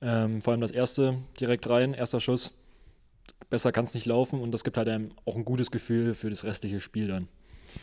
Ähm, 0.00 0.42
vor 0.42 0.52
allem 0.52 0.60
das 0.60 0.70
erste 0.70 1.16
direkt 1.40 1.68
rein, 1.68 1.94
erster 1.94 2.20
Schuss. 2.20 2.52
Besser 3.50 3.72
kann 3.72 3.84
es 3.84 3.94
nicht 3.94 4.06
laufen 4.06 4.40
und 4.40 4.52
das 4.52 4.64
gibt 4.64 4.76
halt 4.76 4.88
einem 4.88 5.12
auch 5.26 5.36
ein 5.36 5.44
gutes 5.44 5.70
Gefühl 5.70 6.14
für 6.14 6.30
das 6.30 6.44
restliche 6.44 6.80
Spiel 6.80 7.08
dann. 7.08 7.28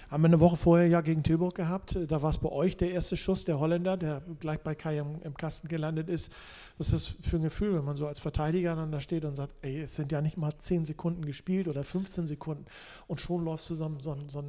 Haben 0.09 0.23
wir 0.23 0.27
eine 0.27 0.39
Woche 0.39 0.57
vorher 0.57 0.87
ja 0.87 1.01
gegen 1.01 1.23
Tilburg 1.23 1.55
gehabt. 1.55 1.97
Da 2.07 2.21
war 2.21 2.29
es 2.29 2.37
bei 2.37 2.49
euch 2.49 2.77
der 2.77 2.91
erste 2.91 3.15
Schuss, 3.17 3.45
der 3.45 3.59
Holländer, 3.59 3.97
der 3.97 4.21
gleich 4.39 4.59
bei 4.59 4.75
Kai 4.75 4.97
im, 4.99 5.21
im 5.23 5.35
Kasten 5.35 5.67
gelandet 5.67 6.09
ist. 6.09 6.31
Was 6.77 6.87
ist 6.91 6.93
das 7.21 7.27
für 7.29 7.37
ein 7.37 7.43
Gefühl, 7.43 7.75
wenn 7.75 7.85
man 7.85 7.95
so 7.95 8.07
als 8.07 8.19
Verteidiger 8.19 8.75
dann 8.75 8.91
da 8.91 8.99
steht 8.99 9.25
und 9.25 9.35
sagt, 9.35 9.53
ey, 9.61 9.81
es 9.81 9.95
sind 9.95 10.11
ja 10.11 10.21
nicht 10.21 10.37
mal 10.37 10.51
10 10.57 10.85
Sekunden 10.85 11.25
gespielt 11.25 11.67
oder 11.67 11.83
15 11.83 12.27
Sekunden 12.27 12.65
und 13.07 13.21
schon 13.21 13.43
läufst 13.45 13.69
du 13.69 13.75
so, 13.75 13.85
einem- 13.85 13.99
so, 13.99 14.15
so, 14.27 14.43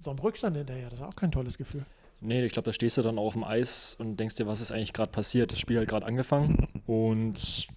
so 0.00 0.10
einem 0.10 0.18
Rückstand 0.18 0.56
hinterher. 0.56 0.90
Das 0.90 0.98
ist 1.00 1.04
auch 1.04 1.16
kein 1.16 1.30
tolles 1.32 1.58
Gefühl. 1.58 1.84
Nee, 2.20 2.44
ich 2.44 2.52
glaube, 2.52 2.66
da 2.66 2.72
stehst 2.72 2.96
du 2.96 3.02
dann 3.02 3.16
auf 3.18 3.34
dem 3.34 3.44
Eis 3.44 3.94
und 3.98 4.16
denkst 4.18 4.34
dir, 4.36 4.46
was 4.48 4.60
ist 4.60 4.72
eigentlich 4.72 4.92
gerade 4.92 5.12
passiert? 5.12 5.52
Das 5.52 5.60
Spiel 5.60 5.78
hat 5.80 5.86
gerade 5.88 6.04
angefangen 6.04 6.66
und 6.86 7.68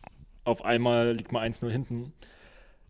auf 0.44 0.65
einmal 0.65 1.12
liegt 1.15 1.32
man 1.32 1.44
1-0 1.51 1.70
hinten. 1.70 2.13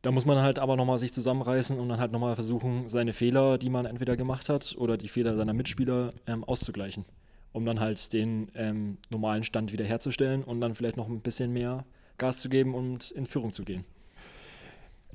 Da 0.01 0.11
muss 0.11 0.25
man 0.25 0.39
halt 0.39 0.57
aber 0.57 0.75
nochmal 0.77 0.97
sich 0.97 1.13
zusammenreißen 1.13 1.79
und 1.79 1.89
dann 1.89 1.99
halt 1.99 2.11
nochmal 2.11 2.33
versuchen, 2.33 2.87
seine 2.87 3.13
Fehler, 3.13 3.59
die 3.59 3.69
man 3.69 3.85
entweder 3.85 4.17
gemacht 4.17 4.49
hat 4.49 4.75
oder 4.77 4.97
die 4.97 5.07
Fehler 5.07 5.35
seiner 5.35 5.53
Mitspieler 5.53 6.11
ähm, 6.25 6.43
auszugleichen. 6.43 7.05
Um 7.53 7.65
dann 7.65 7.79
halt 7.79 8.11
den 8.13 8.51
ähm, 8.55 8.97
normalen 9.09 9.43
Stand 9.43 9.71
wiederherzustellen 9.73 10.43
und 10.43 10.59
dann 10.59 10.73
vielleicht 10.73 10.97
noch 10.97 11.07
ein 11.07 11.21
bisschen 11.21 11.53
mehr 11.53 11.85
Gas 12.17 12.39
zu 12.39 12.49
geben 12.49 12.73
und 12.73 13.11
in 13.11 13.25
Führung 13.25 13.51
zu 13.51 13.63
gehen. 13.63 13.83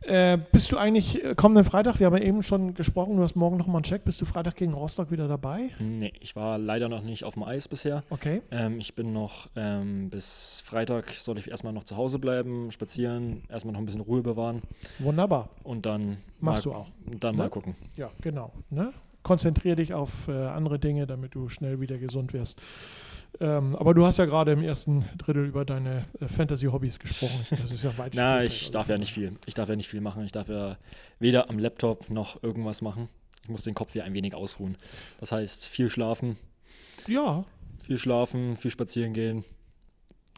Äh, 0.02 0.38
bist 0.52 0.70
du 0.70 0.76
eigentlich 0.76 1.24
äh, 1.24 1.34
kommenden 1.34 1.64
Freitag, 1.64 1.98
wir 1.98 2.06
haben 2.06 2.16
ja 2.16 2.22
eben 2.22 2.42
schon 2.42 2.74
gesprochen, 2.74 3.16
du 3.16 3.22
hast 3.22 3.34
morgen 3.34 3.56
nochmal 3.56 3.76
einen 3.76 3.82
Check, 3.84 4.04
bist 4.04 4.20
du 4.20 4.24
Freitag 4.24 4.54
gegen 4.56 4.72
Rostock 4.72 5.10
wieder 5.10 5.26
dabei? 5.26 5.70
Nee, 5.80 6.12
ich 6.20 6.36
war 6.36 6.58
leider 6.58 6.88
noch 6.88 7.02
nicht 7.02 7.24
auf 7.24 7.34
dem 7.34 7.42
Eis 7.42 7.66
bisher. 7.66 8.02
Okay. 8.10 8.42
Ähm, 8.50 8.78
ich 8.78 8.94
bin 8.94 9.12
noch 9.12 9.48
ähm, 9.56 10.08
bis 10.10 10.62
Freitag, 10.64 11.10
soll 11.10 11.38
ich 11.38 11.50
erstmal 11.50 11.72
noch 11.72 11.84
zu 11.84 11.96
Hause 11.96 12.18
bleiben, 12.18 12.70
spazieren, 12.70 13.42
erstmal 13.48 13.72
noch 13.72 13.80
ein 13.80 13.86
bisschen 13.86 14.02
Ruhe 14.02 14.22
bewahren 14.22 14.62
Wunderbar. 15.00 15.48
und 15.64 15.86
dann 15.86 16.18
Machst 16.40 16.66
mal, 16.66 16.72
du 16.72 16.76
auch. 16.78 16.88
dann 17.20 17.34
Ne? 17.34 17.42
mal 17.42 17.48
gucken. 17.50 17.74
Ja, 17.96 18.10
genau. 18.20 18.52
Ne? 18.70 18.92
Konzentrier 19.22 19.74
dich 19.74 19.92
auf 19.92 20.28
äh, 20.28 20.32
andere 20.32 20.78
Dinge, 20.78 21.06
damit 21.08 21.34
du 21.34 21.48
schnell 21.48 21.80
wieder 21.80 21.98
gesund 21.98 22.32
wirst. 22.32 22.60
Ähm, 23.40 23.76
aber 23.76 23.92
du 23.94 24.06
hast 24.06 24.18
ja 24.18 24.24
gerade 24.24 24.52
im 24.52 24.62
ersten 24.62 25.04
Drittel 25.18 25.44
über 25.46 25.64
deine 25.64 26.06
äh, 26.20 26.26
Fantasy-Hobbys 26.28 26.98
gesprochen. 26.98 27.46
Das 27.50 27.70
ist 27.70 27.84
ja 27.84 27.96
weit 27.98 28.14
Na, 28.16 28.42
ich 28.42 28.62
also 28.62 28.72
darf 28.72 28.88
ja 28.88 28.96
nicht 28.98 29.12
viel. 29.12 29.32
Ich 29.46 29.54
darf 29.54 29.68
ja 29.68 29.76
nicht 29.76 29.88
viel 29.88 30.00
machen. 30.00 30.24
Ich 30.24 30.32
darf 30.32 30.48
ja 30.48 30.76
weder 31.18 31.50
am 31.50 31.58
Laptop 31.58 32.08
noch 32.10 32.42
irgendwas 32.42 32.80
machen. 32.82 33.08
Ich 33.42 33.48
muss 33.50 33.62
den 33.62 33.74
Kopf 33.74 33.92
hier 33.92 34.04
ein 34.04 34.14
wenig 34.14 34.34
ausruhen. 34.34 34.76
Das 35.20 35.32
heißt, 35.32 35.66
viel 35.66 35.90
schlafen. 35.90 36.36
Ja, 37.06 37.44
viel 37.78 37.98
schlafen, 37.98 38.56
viel 38.56 38.70
spazieren 38.70 39.12
gehen. 39.12 39.44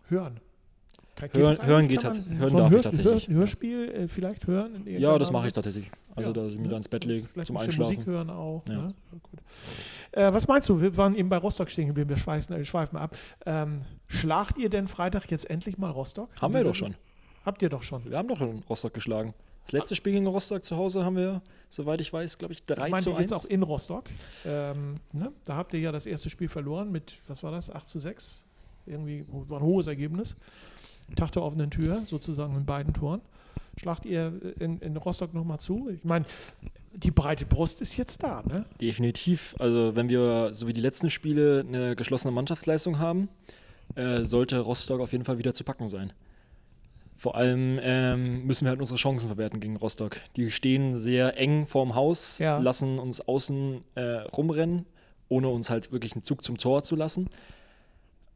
hören. 0.08 0.40
Hören- 1.32 1.66
hören 1.66 1.88
geht 1.88 2.02
Kann 2.02 2.12
tats- 2.12 2.24
man 2.26 2.38
hören 2.38 2.56
darf 2.56 2.68
ich 2.70 2.74
Hör- 2.76 2.82
tatsächlich. 2.82 3.28
Hör, 3.28 3.34
Hörspiel 3.36 3.88
äh, 3.90 4.08
vielleicht 4.08 4.46
hören? 4.46 4.84
Ja, 4.86 5.18
das 5.18 5.32
mache 5.32 5.48
ich 5.48 5.52
tatsächlich. 5.52 5.90
Also, 6.14 6.30
Ja, 6.30 6.34
dass 6.34 6.52
ich 6.52 6.58
mich 6.58 6.66
ne? 6.66 6.70
da 6.70 6.76
ins 6.76 6.88
Bett 6.88 7.04
lege 7.04 7.26
zum 7.44 7.56
ein 7.56 7.66
bisschen 7.66 7.82
Musik 7.82 7.98
Einschlafen. 7.98 8.06
hören 8.06 8.30
auch. 8.30 8.62
Ja. 8.68 8.74
Ne? 8.74 8.94
Ja. 9.12 9.18
Äh, 10.12 10.32
was 10.32 10.48
meinst 10.48 10.68
du? 10.68 10.80
Wir 10.80 10.96
waren 10.96 11.14
eben 11.14 11.28
bei 11.28 11.36
Rostock 11.36 11.70
stehen 11.70 11.88
geblieben. 11.88 12.08
Wir 12.10 12.16
schweifen, 12.16 12.54
äh, 12.54 12.64
schweifen 12.64 12.96
ab. 12.96 13.16
Ähm, 13.46 13.82
schlagt 14.06 14.58
ihr 14.58 14.70
denn 14.70 14.88
Freitag 14.88 15.30
jetzt 15.30 15.48
endlich 15.50 15.78
mal 15.78 15.90
Rostock? 15.90 16.30
Haben 16.40 16.54
wir 16.54 16.64
doch 16.64 16.74
schon. 16.74 16.94
Habt 17.44 17.62
ihr 17.62 17.68
doch 17.68 17.82
schon. 17.82 18.04
Wir 18.04 18.18
haben 18.18 18.28
doch 18.28 18.40
in 18.40 18.62
Rostock 18.68 18.94
geschlagen. 18.94 19.34
Das 19.64 19.72
letzte 19.72 19.94
Spiel 19.94 20.14
gegen 20.14 20.26
Rostock 20.26 20.64
zu 20.64 20.78
Hause 20.78 21.04
haben 21.04 21.16
wir, 21.16 21.42
soweit 21.68 22.00
ich 22.00 22.10
weiß, 22.10 22.38
glaube 22.38 22.54
ich, 22.54 22.64
3 22.64 22.86
ich 22.86 22.90
meine 22.90 23.02
zu 23.02 23.10
jetzt 23.10 23.32
1. 23.32 23.32
auch 23.32 23.44
in 23.50 23.62
Rostock. 23.62 24.04
Ähm, 24.46 24.94
ne? 25.12 25.30
Da 25.44 25.56
habt 25.56 25.74
ihr 25.74 25.80
ja 25.80 25.92
das 25.92 26.06
erste 26.06 26.30
Spiel 26.30 26.48
verloren 26.48 26.90
mit, 26.90 27.18
was 27.26 27.42
war 27.42 27.52
das, 27.52 27.70
8 27.70 27.86
zu 27.86 27.98
6? 27.98 28.46
Irgendwie 28.86 29.26
war 29.28 29.60
ein 29.60 29.64
hohes 29.64 29.86
Ergebnis. 29.86 30.36
Tag 31.16 31.32
der 31.32 31.42
offenen 31.42 31.70
Tür, 31.70 32.02
sozusagen 32.06 32.56
in 32.56 32.64
beiden 32.64 32.94
Toren. 32.94 33.20
Schlagt 33.76 34.06
ihr 34.06 34.40
in, 34.58 34.78
in 34.80 34.96
Rostock 34.96 35.34
nochmal 35.34 35.60
zu? 35.60 35.90
Ich 35.90 36.02
meine, 36.02 36.24
die 36.98 37.10
breite 37.10 37.46
Brust 37.46 37.80
ist 37.80 37.96
jetzt 37.96 38.22
da, 38.22 38.42
ne? 38.42 38.64
Definitiv. 38.80 39.54
Also 39.58 39.94
wenn 39.96 40.08
wir 40.08 40.52
so 40.52 40.66
wie 40.66 40.72
die 40.72 40.80
letzten 40.80 41.10
Spiele 41.10 41.64
eine 41.66 41.96
geschlossene 41.96 42.32
Mannschaftsleistung 42.32 42.98
haben, 42.98 43.28
äh, 43.94 44.22
sollte 44.22 44.58
Rostock 44.58 45.00
auf 45.00 45.12
jeden 45.12 45.24
Fall 45.24 45.38
wieder 45.38 45.54
zu 45.54 45.64
packen 45.64 45.86
sein. 45.86 46.12
Vor 47.16 47.34
allem 47.36 47.80
ähm, 47.82 48.44
müssen 48.46 48.64
wir 48.64 48.70
halt 48.70 48.80
unsere 48.80 48.96
Chancen 48.98 49.26
verwerten 49.26 49.58
gegen 49.60 49.76
Rostock. 49.76 50.18
Die 50.36 50.50
stehen 50.50 50.96
sehr 50.96 51.36
eng 51.36 51.66
vorm 51.66 51.94
Haus, 51.94 52.38
Ja. 52.38 52.58
lassen 52.58 52.98
uns 52.98 53.20
außen 53.20 53.82
äh, 53.96 54.02
rumrennen, 54.36 54.86
ohne 55.28 55.48
uns 55.48 55.68
halt 55.68 55.90
wirklich 55.90 56.12
einen 56.12 56.22
Zug 56.22 56.44
zum 56.44 56.58
Tor 56.58 56.82
zu 56.84 56.94
lassen. 56.94 57.28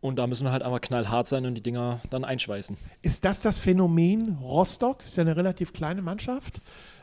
Und 0.00 0.16
da 0.16 0.26
müssen 0.26 0.44
wir 0.44 0.50
halt 0.50 0.64
einfach 0.64 0.80
knallhart 0.80 1.28
sein 1.28 1.46
und 1.46 1.54
die 1.54 1.62
Dinger 1.62 2.00
dann 2.10 2.24
einschweißen. 2.24 2.76
Ist 3.02 3.24
das 3.24 3.40
das 3.40 3.58
Phänomen 3.58 4.36
Rostock? 4.42 5.04
Ist 5.04 5.16
ja 5.16 5.20
eine 5.20 5.36
relativ 5.36 5.72
kleine 5.72 6.02
Mannschaft. 6.02 6.60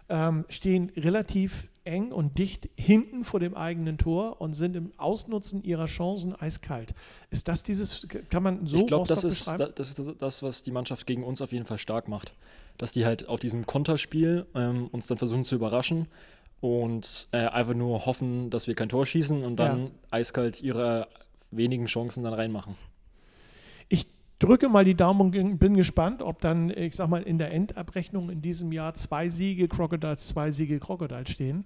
Ähm, 0.09 0.45
stehen 0.49 0.91
relativ 0.97 1.67
eng 1.83 2.11
und 2.11 2.37
dicht 2.37 2.69
hinten 2.75 3.23
vor 3.23 3.39
dem 3.39 3.55
eigenen 3.55 3.97
Tor 3.97 4.41
und 4.41 4.53
sind 4.53 4.75
im 4.75 4.91
Ausnutzen 4.97 5.63
ihrer 5.63 5.85
Chancen 5.85 6.35
eiskalt. 6.35 6.93
Ist 7.29 7.47
das 7.47 7.63
dieses, 7.63 8.07
kann 8.29 8.43
man 8.43 8.65
so 8.67 8.77
Ich 8.77 8.87
glaube, 8.87 9.07
das 9.07 9.23
ist, 9.23 9.47
das 9.47 9.99
ist 9.99 10.21
das, 10.21 10.43
was 10.43 10.63
die 10.63 10.71
Mannschaft 10.71 11.07
gegen 11.07 11.23
uns 11.23 11.41
auf 11.41 11.51
jeden 11.51 11.65
Fall 11.65 11.77
stark 11.77 12.07
macht. 12.07 12.33
Dass 12.77 12.91
die 12.91 13.05
halt 13.05 13.27
auf 13.27 13.39
diesem 13.39 13.65
Konterspiel 13.65 14.45
ähm, 14.55 14.87
uns 14.87 15.07
dann 15.07 15.17
versuchen 15.17 15.43
zu 15.43 15.55
überraschen 15.55 16.07
und 16.61 17.27
äh, 17.31 17.37
einfach 17.47 17.73
nur 17.73 18.05
hoffen, 18.05 18.49
dass 18.49 18.67
wir 18.67 18.75
kein 18.75 18.89
Tor 18.89 19.05
schießen 19.05 19.43
und 19.43 19.57
dann 19.57 19.83
Ja. 19.85 19.91
eiskalt 20.11 20.61
ihre 20.61 21.07
wenigen 21.51 21.85
Chancen 21.85 22.23
dann 22.23 22.33
reinmachen. 22.33 22.75
Drücke 24.39 24.69
mal 24.69 24.85
die 24.85 24.95
Daumen 24.95 25.21
und 25.21 25.57
bin 25.59 25.73
gespannt, 25.75 26.21
ob 26.21 26.39
dann, 26.39 26.69
ich 26.69 26.95
sag 26.95 27.09
mal, 27.09 27.21
in 27.21 27.37
der 27.37 27.51
Endabrechnung 27.51 28.29
in 28.29 28.41
diesem 28.41 28.71
Jahr 28.71 28.93
zwei 28.93 29.29
Siege 29.29 29.67
Crocodiles, 29.67 30.27
zwei 30.27 30.51
Siege 30.51 30.79
Crocodiles 30.79 31.29
stehen. 31.29 31.65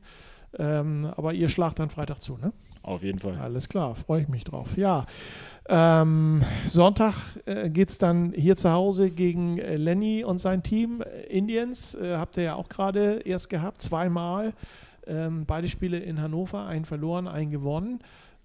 Ähm, 0.57 1.11
aber 1.15 1.33
ihr 1.33 1.49
schlagt 1.49 1.79
dann 1.79 1.89
Freitag 1.89 2.21
zu, 2.21 2.37
ne? 2.37 2.51
Auf 2.81 3.03
jeden 3.03 3.19
Fall. 3.19 3.37
Alles 3.39 3.69
klar, 3.69 3.95
freue 3.95 4.23
ich 4.23 4.27
mich 4.27 4.43
drauf. 4.43 4.75
Ja, 4.75 5.05
ähm, 5.69 6.43
Sonntag 6.65 7.13
äh, 7.45 7.69
geht 7.69 7.89
es 7.89 7.97
dann 7.97 8.33
hier 8.33 8.55
zu 8.55 8.71
Hause 8.71 9.09
gegen 9.09 9.57
äh, 9.57 9.77
Lenny 9.77 10.23
und 10.23 10.39
sein 10.39 10.61
Team. 10.61 11.01
Äh, 11.01 11.27
Indians 11.27 11.95
äh, 11.95 12.17
habt 12.17 12.37
ihr 12.37 12.43
ja 12.43 12.55
auch 12.55 12.67
gerade 12.67 13.21
erst 13.23 13.49
gehabt, 13.49 13.81
zweimal. 13.81 14.53
Ähm, 15.07 15.45
beide 15.45 15.69
Spiele 15.69 15.99
in 15.99 16.21
Hannover, 16.21 16.65
einen 16.65 16.85
verloren, 16.85 17.27
einen 17.27 17.51
gewonnen. 17.51 17.99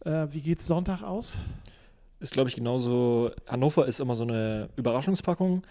Äh, 0.05 0.29
wie 0.31 0.41
geht 0.41 0.61
es 0.61 0.67
Sonntag 0.67 1.03
aus? 1.03 1.41
Ist, 2.21 2.33
glaube 2.33 2.49
ich, 2.49 2.57
genauso. 2.57 3.31
Hannover 3.47 3.87
ist 3.87 4.01
immer 4.01 4.17
so 4.17 4.25
eine 4.25 4.69
Überraschungspackung. 4.77 5.63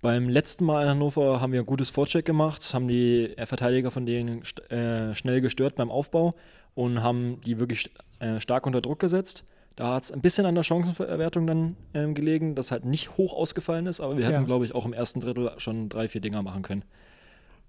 Beim 0.00 0.28
letzten 0.28 0.64
Mal 0.64 0.84
in 0.84 0.90
Hannover 0.90 1.40
haben 1.40 1.52
wir 1.52 1.58
ein 1.60 1.66
gutes 1.66 1.90
Vorcheck 1.90 2.24
gemacht, 2.24 2.72
haben 2.72 2.86
die 2.86 3.36
äh, 3.36 3.46
Verteidiger 3.46 3.90
von 3.90 4.06
denen 4.06 4.42
äh, 4.70 5.12
schnell 5.16 5.40
gestört 5.40 5.74
beim 5.74 5.90
Aufbau 5.90 6.34
und 6.74 7.02
haben 7.02 7.40
die 7.40 7.58
wirklich 7.58 7.90
äh, 8.20 8.38
stark 8.38 8.66
unter 8.66 8.80
Druck 8.80 9.00
gesetzt. 9.00 9.44
Da 9.74 9.94
hat 9.94 10.04
es 10.04 10.12
ein 10.12 10.20
bisschen 10.20 10.46
an 10.46 10.54
der 10.54 10.62
Chancenverwertung 10.62 11.46
dann 11.48 11.76
ähm, 11.94 12.14
gelegen, 12.14 12.54
dass 12.54 12.70
halt 12.70 12.84
nicht 12.84 13.16
hoch 13.16 13.32
ausgefallen 13.32 13.86
ist, 13.86 14.00
aber 14.00 14.16
wir 14.16 14.24
Ja. 14.24 14.30
hätten, 14.30 14.46
glaube 14.46 14.64
ich, 14.64 14.74
auch 14.74 14.84
im 14.86 14.92
ersten 14.92 15.18
Drittel 15.18 15.50
schon 15.58 15.88
drei, 15.88 16.06
vier 16.08 16.20
Dinger 16.20 16.42
machen 16.42 16.62
können. 16.62 16.84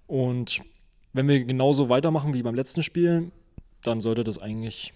Und 0.06 0.60
wenn 1.12 1.26
wir 1.28 1.44
genauso 1.44 1.88
weitermachen 1.88 2.34
wie 2.34 2.42
beim 2.42 2.54
letzten 2.54 2.82
Spiel, 2.84 3.32
dann 3.82 4.00
sollte 4.00 4.22
das 4.22 4.38
eigentlich 4.38 4.92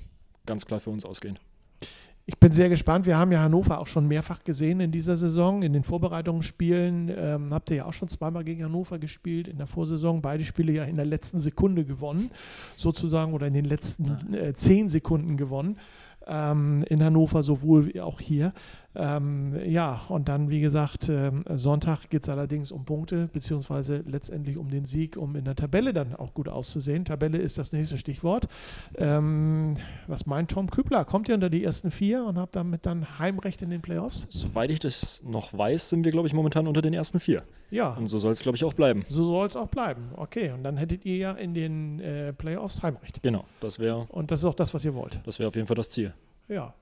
ganz 0.47 0.67
klar 0.67 0.79
für 0.79 0.91
uns 0.91 1.05
ausgehen. 1.05 1.38
Ich 2.26 2.38
bin 2.38 2.52
sehr 2.52 2.71
gespannt. 2.71 3.04
Wir 3.04 3.19
haben 3.19 3.33
ja 3.33 3.40
Hannover 3.40 3.78
auch 3.78 3.87
schon 3.87 4.09
mehrfach 4.09 4.43
gesehen 4.45 4.81
in 4.81 4.90
dieser 4.90 5.14
Saison. 5.14 5.62
In 5.62 5.75
den 5.75 5.85
Vorbereitungsspielen 5.85 7.12
ähm, 7.14 7.52
habt 7.52 7.71
ihr 7.71 7.76
ja 7.76 7.85
auch 7.85 7.93
schon 7.93 8.09
zweimal 8.09 8.45
gegen 8.45 8.64
Hannover 8.64 8.99
gespielt 8.99 9.47
in 9.47 9.59
der 9.59 9.66
Vorsaison. 9.66 10.23
Beide 10.23 10.43
Spiele 10.43 10.73
ja 10.73 10.85
in 10.85 10.97
der 10.97 11.04
letzten 11.04 11.38
Sekunde 11.38 11.85
gewonnen, 11.85 12.31
sozusagen, 12.76 13.35
oder 13.35 13.47
in 13.47 13.52
den 13.52 13.66
letzten 13.66 14.33
äh, 14.33 14.54
zehn 14.54 14.88
Sekunden 14.88 15.37
gewonnen. 15.37 15.78
Ähm, 16.26 16.83
in 16.88 17.02
Hannover 17.02 17.43
sowohl 17.43 17.93
wie 17.93 18.00
auch 18.00 18.21
hier. 18.21 18.54
Ähm, 18.96 19.52
ja, 19.66 20.02
und 20.08 20.28
dann, 20.28 20.50
wie 20.50 20.60
gesagt, 20.60 21.08
ähm, 21.08 21.42
Sonntag 21.54 22.08
geht 22.10 22.22
es 22.22 22.28
allerdings 22.28 22.70
um 22.70 22.84
Punkte, 22.84 23.28
beziehungsweise 23.32 24.04
letztendlich 24.06 24.56
um 24.56 24.70
den 24.70 24.84
Sieg, 24.84 25.16
um 25.16 25.34
in 25.36 25.44
der 25.44 25.56
Tabelle 25.56 25.92
dann 25.92 26.14
auch 26.14 26.32
gut 26.34 26.48
auszusehen. 26.48 27.04
Tabelle 27.04 27.38
ist 27.38 27.58
das 27.58 27.72
nächste 27.72 27.98
Stichwort. 27.98 28.46
Ähm, 28.96 29.76
was 30.06 30.26
meint 30.26 30.50
Tom 30.50 30.70
Kübler? 30.70 31.04
Kommt 31.04 31.28
ihr 31.28 31.34
unter 31.34 31.50
die 31.50 31.64
ersten 31.64 31.90
vier 31.90 32.24
und 32.24 32.38
habt 32.38 32.54
damit 32.56 32.86
dann 32.86 33.18
Heimrecht 33.18 33.62
in 33.62 33.70
den 33.70 33.82
Playoffs? 33.82 34.26
Soweit 34.30 34.70
ich 34.70 34.78
das 34.78 35.22
noch 35.24 35.52
weiß, 35.56 35.88
sind 35.90 36.04
wir, 36.04 36.12
glaube 36.12 36.28
ich, 36.28 36.34
momentan 36.34 36.66
unter 36.66 36.82
den 36.82 36.94
ersten 36.94 37.18
vier. 37.20 37.42
Ja, 37.70 37.94
Und 37.94 38.06
so 38.06 38.18
soll 38.18 38.30
es, 38.32 38.40
glaube 38.40 38.56
ich, 38.56 38.64
auch 38.64 38.74
bleiben. 38.74 39.04
so 39.08 39.24
soll 39.24 39.46
es 39.48 39.56
auch 39.56 39.66
bleiben. 39.68 40.10
Okay, 40.16 40.52
und 40.52 40.62
dann 40.62 40.76
hättet 40.76 41.04
ihr 41.04 41.16
ja 41.16 41.32
in 41.32 41.54
den 41.54 41.98
äh, 41.98 42.32
Playoffs 42.32 42.82
Heimrecht. 42.82 43.22
Genau, 43.22 43.44
das 43.60 43.78
wäre 43.80 44.06
Und 44.10 44.30
das 44.30 44.40
ist 44.40 44.46
auch 44.46 44.54
das, 44.54 44.72
was 44.74 44.84
ihr 44.84 44.94
wollt. 44.94 45.20
das 45.24 45.38
wär 45.40 45.48
auf 45.48 45.56
jeden 45.56 45.66
Fall 45.66 45.74
das 45.76 45.90
Ziel. 45.90 46.14
Ja. 46.48 46.74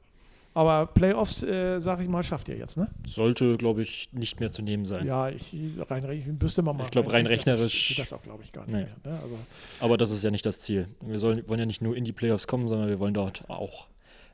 Aber 0.54 0.86
Playoffs, 0.86 1.42
äh, 1.42 1.80
sag 1.80 2.00
ich 2.00 2.08
mal, 2.08 2.22
schafft 2.22 2.48
ihr 2.48 2.56
jetzt, 2.58 2.76
ne? 2.76 2.88
Sollte, 3.06 3.56
glaube 3.56 3.80
ich, 3.82 4.10
nicht 4.12 4.38
mehr 4.38 4.52
zu 4.52 4.60
nehmen 4.62 4.84
sein. 4.84 5.06
Ja, 5.06 5.30
ich 5.30 5.54
rein, 5.88 6.04
ich 6.10 6.26
müsste 6.26 6.60
mal 6.62 6.74
mal. 6.74 6.84
Ich 6.84 6.90
glaub, 6.90 7.10
rein 7.10 7.26
rechnerisch- 7.26 7.88
geht 7.88 7.98
das 7.98 8.12
auch, 8.12 8.22
glaube 8.22 8.42
ich, 8.44 8.52
gar 8.52 8.62
nicht 8.66 8.72
Nee. 8.74 8.80
mehr. 8.80 9.14
Ne? 9.14 9.20
Also, 9.22 9.38
Aber 9.80 9.96
das 9.96 10.10
ist 10.10 10.22
ja 10.22 10.30
nicht 10.30 10.44
das 10.44 10.60
Ziel. 10.60 10.88
Wir 11.00 11.18
sollen, 11.18 11.48
wollen 11.48 11.60
ja 11.60 11.66
nicht 11.66 11.80
nur 11.80 11.96
in 11.96 12.04
die 12.04 12.12
Playoffs 12.12 12.46
kommen, 12.46 12.68
sondern 12.68 12.88
wir 12.88 12.98
wollen 12.98 13.14
dort 13.14 13.48
auch 13.48 13.86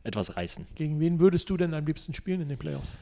etwas 0.02 0.36
reißen. 0.36 0.66
gegen 0.74 0.98
wen 1.00 1.20
würdest 1.20 1.50
du 1.50 1.56
denn 1.56 1.72
am 1.74 1.84
liebsten 1.86 2.14
spielen 2.14 2.40
in 2.40 2.48
den 2.48 2.58
Playoffs? 2.58 2.94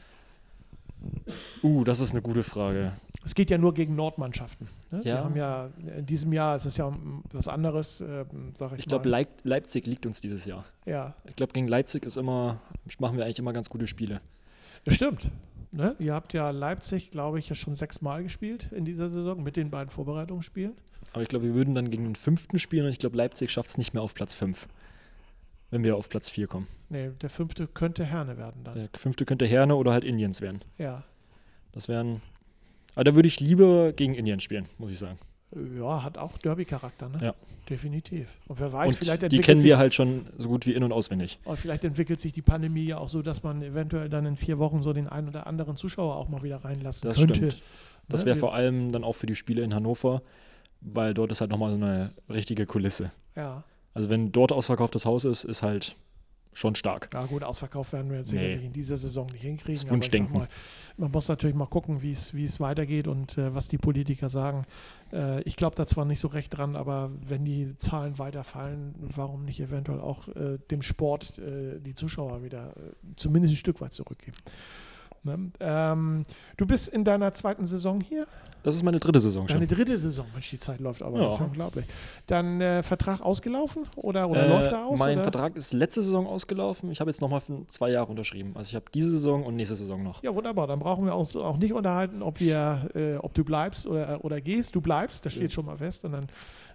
Uh, 1.63 1.83
das 1.83 1.99
ist 1.99 2.11
eine 2.11 2.21
gute 2.21 2.43
Frage. 2.43 2.91
Es 3.27 3.35
geht 3.35 3.49
ja 3.51 3.57
nur 3.57 3.73
gegen 3.73 3.93
Nordmannschaften. 3.95 4.69
Ne? 4.89 5.03
Wir 5.03 5.11
Ja. 5.15 5.23
haben 5.25 5.35
ja 5.35 5.69
in 5.97 6.05
diesem 6.05 6.31
Jahr 6.31 6.55
ist 6.55 6.63
es 6.63 6.77
ja 6.77 6.85
um 6.85 7.23
was 7.33 7.49
anderes, 7.49 7.99
äh, 7.99 8.23
sag 8.53 8.71
ich, 8.71 8.79
Ich 8.79 8.85
glaube, 8.85 9.03
mal. 9.09 9.11
Leip 9.17 9.27
Leipzig 9.43 9.85
liegt 9.85 10.05
uns 10.05 10.21
dieses 10.21 10.45
Jahr. 10.45 10.63
Ja, 10.85 11.13
Ich 11.25 11.35
glaube, 11.35 11.51
gegen 11.51 11.67
Leipzig 11.67 12.05
ist 12.05 12.15
immer, 12.15 12.61
machen 12.99 13.17
wir 13.17 13.25
eigentlich 13.25 13.39
immer 13.39 13.51
ganz 13.51 13.69
gute 13.69 13.85
Spiele. 13.85 14.21
das 14.85 14.95
stimmt. 14.95 15.29
Ne? 15.73 15.93
Ihr 15.99 16.13
habt 16.13 16.31
ja 16.31 16.51
Leipzig, 16.51 17.11
glaube 17.11 17.39
ich, 17.39 17.49
ja 17.49 17.55
schon 17.55 17.75
sechsmal 17.75 18.23
gespielt 18.23 18.71
in 18.71 18.85
dieser 18.85 19.09
Saison 19.09 19.43
mit 19.43 19.57
den 19.57 19.69
beiden 19.71 19.89
Vorbereitungsspielen. 19.89 20.71
Aber 21.11 21.21
ich 21.21 21.27
glaube, 21.27 21.43
wir 21.43 21.53
würden 21.53 21.75
dann 21.75 21.89
gegen 21.91 22.05
den 22.05 22.15
fünften 22.15 22.57
spielen 22.59 22.85
und 22.85 22.91
ich 22.91 22.99
glaube, 22.99 23.17
Leipzig 23.17 23.51
schafft 23.51 23.67
es 23.71 23.77
nicht 23.77 23.93
mehr 23.93 24.01
auf 24.03 24.13
Platz 24.13 24.33
fünf, 24.33 24.69
wenn 25.69 25.83
wir 25.83 25.97
auf 25.97 26.07
Platz 26.07 26.29
vier 26.29 26.47
kommen. 26.47 26.67
Nee, 26.87 27.09
der 27.21 27.29
fünfte 27.29 27.67
könnte 27.67 28.05
Herne 28.05 28.37
werden 28.37 28.63
dann. 28.63 28.75
Der 28.75 28.89
fünfte 28.95 29.25
könnte 29.25 29.45
Herne 29.45 29.75
oder 29.75 29.91
halt 29.91 30.05
Indiens 30.05 30.39
werden. 30.39 30.61
Ja. 30.77 31.03
Das 31.73 31.89
wären. 31.89 32.21
Aber 32.97 33.03
da 33.03 33.15
würde 33.15 33.27
ich 33.27 33.39
lieber 33.39 33.93
gegen 33.93 34.15
Indien 34.15 34.39
spielen, 34.39 34.65
muss 34.79 34.89
ich 34.91 34.97
sagen. 34.97 35.19
Ja, 35.77 36.03
hat 36.03 36.17
auch 36.17 36.37
Derby-Charakter, 36.39 37.09
ne? 37.09 37.17
Ja. 37.21 37.33
Definitiv. 37.69 38.27
Und 38.47 38.59
wer 38.59 38.73
weiß, 38.73 38.93
und 38.93 38.97
vielleicht 38.97 39.21
die 39.21 39.25
entwickelt 39.25 39.45
kennen 39.45 39.59
sich 39.59 39.67
wir 39.69 39.77
halt 39.77 39.93
schon 39.93 40.25
so 40.37 40.49
gut 40.49 40.65
wie 40.65 40.73
in- 40.73 40.83
und 40.83 40.91
auswendig. 40.91 41.37
Und 41.45 41.57
vielleicht 41.59 41.83
entwickelt 41.83 42.19
sich 42.19 42.33
die 42.33 42.41
Pandemie 42.41 42.85
ja 42.85 42.97
auch 42.97 43.07
so, 43.07 43.21
dass 43.21 43.43
man 43.43 43.61
eventuell 43.61 44.09
dann 44.09 44.25
in 44.25 44.35
vier 44.35 44.57
Wochen 44.57 44.81
so 44.81 44.93
den 44.93 45.07
einen 45.07 45.27
oder 45.29 45.45
anderen 45.47 45.75
Zuschauer 45.77 46.15
auch 46.15 46.27
mal 46.27 46.41
wieder 46.43 46.57
reinlassen 46.63 47.07
Das 47.07 47.17
könnte. 47.17 47.35
stimmt. 47.35 47.61
Das 48.09 48.21
Ne? 48.21 48.27
wäre 48.27 48.35
vor 48.37 48.53
allem 48.55 48.91
dann 48.91 49.03
auch 49.03 49.13
für 49.13 49.27
die 49.27 49.35
Spiele 49.35 49.61
in 49.61 49.75
Hannover, 49.75 50.21
weil 50.81 51.13
dort 51.13 51.31
ist 51.31 51.41
halt 51.41 51.51
nochmal 51.51 51.69
so 51.71 51.77
eine 51.77 52.11
richtige 52.29 52.65
Kulisse. 52.65 53.11
Ja. 53.35 53.63
Also 53.93 54.09
wenn 54.09 54.31
dort 54.31 54.51
ausverkauftes 54.51 55.05
Haus 55.05 55.23
ist, 55.25 55.43
ist 55.43 55.61
halt 55.61 55.95
schon 56.53 56.75
stark. 56.75 57.09
ja, 57.13 57.25
gut, 57.25 57.43
ausverkauft 57.43 57.93
werden 57.93 58.09
wir 58.11 58.17
jetzt 58.19 58.31
Nee. 58.31 58.39
sicherlich 58.39 58.65
in 58.65 58.73
dieser 58.73 58.97
Saison 58.97 59.27
nicht 59.27 59.41
hinkriegen. 59.43 59.75
Das 59.81 59.85
aber 59.89 59.97
ich 59.97 60.05
sag 60.05 60.19
Wunschdenken. 60.21 60.37
mal, 60.39 60.47
man 60.97 61.11
muss 61.11 61.27
natürlich 61.27 61.55
mal 61.55 61.67
gucken, 61.67 62.01
wie 62.01 62.11
es 62.11 62.33
wie 62.33 62.43
es 62.43 62.59
weitergeht 62.59 63.07
und 63.07 63.37
äh, 63.37 63.53
was 63.53 63.67
die 63.67 63.77
Politiker 63.77 64.29
sagen. 64.29 64.65
Äh, 65.13 65.41
ich 65.43 65.55
glaube 65.55 65.75
da 65.75 65.85
zwar 65.85 66.05
nicht 66.05 66.19
so 66.19 66.27
recht 66.27 66.57
dran, 66.57 66.75
aber 66.75 67.11
wenn 67.27 67.45
die 67.45 67.77
Zahlen 67.77 68.17
weiterfallen, 68.17 68.95
warum 68.99 69.45
nicht 69.45 69.59
eventuell 69.59 69.99
auch 69.99 70.27
äh, 70.29 70.57
dem 70.71 70.81
Sport 70.81 71.37
äh, 71.39 71.79
die 71.79 71.95
Zuschauer 71.95 72.43
wieder 72.43 72.69
äh, 72.77 72.93
zumindest 73.15 73.53
ein 73.53 73.57
Stück 73.57 73.79
weit 73.81 73.93
zurückgeben. 73.93 74.37
Ne? 75.27 75.51
Ähm, 75.59 76.23
du 76.57 76.65
bist 76.65 76.87
in 76.89 77.03
deiner 77.03 77.33
zweiten 77.33 77.67
Saison 77.67 78.01
hier? 78.01 78.25
Das 78.63 78.75
ist 78.75 78.83
meine 78.83 78.99
dritte 78.99 79.19
Saison 79.19 79.45
Deine 79.47 79.67
schon. 79.67 79.77
dritte 79.77 79.97
Saison, 79.97 80.25
Mensch, 80.33 80.49
die 80.49 80.57
Zeit 80.59 80.79
läuft 80.79 81.01
aber, 81.01 81.19
Ja. 81.19 81.25
das 81.25 81.35
ist 81.35 81.41
unglaublich. 81.41 81.85
Dann 82.25 82.59
äh, 82.59 82.81
Vertrag 82.83 83.21
ausgelaufen 83.21 83.83
oder, 83.95 84.27
oder 84.29 84.45
Äh, 84.45 84.49
läuft 84.49 84.71
er 84.71 84.85
aus? 84.87 84.99
mein 84.99 85.13
oder? 85.15 85.23
Vertrag 85.23 85.55
ist 85.55 85.73
letzte 85.73 86.01
Saison 86.01 86.25
ausgelaufen. 86.27 86.91
Ich 86.91 86.99
habe 86.99 87.09
jetzt 87.09 87.21
nochmal 87.21 87.39
für 87.39 87.65
zwei 87.67 87.91
Jahre 87.91 88.07
unterschrieben. 88.09 88.53
Also 88.55 88.69
ich 88.69 88.75
habe 88.75 88.85
diese 88.93 89.11
Saison 89.11 89.43
und 89.45 89.55
nächste 89.55 89.75
Saison 89.75 90.03
noch. 90.03 90.21
Ja, 90.23 90.33
wunderbar. 90.35 90.67
Dann 90.67 90.79
brauchen 90.79 91.05
wir 91.05 91.15
uns 91.15 91.35
auch 91.37 91.57
nicht 91.57 91.71
unterhalten, 91.73 92.21
ob 92.21 92.39
wir, 92.39 92.89
äh, 92.95 93.15
ob 93.17 93.33
du 93.35 93.43
bleibst 93.45 93.85
oder, 93.87 94.25
oder 94.25 94.41
gehst. 94.41 94.75
Du 94.75 94.81
bleibst, 94.81 95.25
das 95.25 95.33
steht 95.33 95.43
Ja. 95.43 95.49
schon 95.51 95.65
mal 95.67 95.77
fest. 95.77 96.03
Und 96.03 96.13
dann 96.13 96.25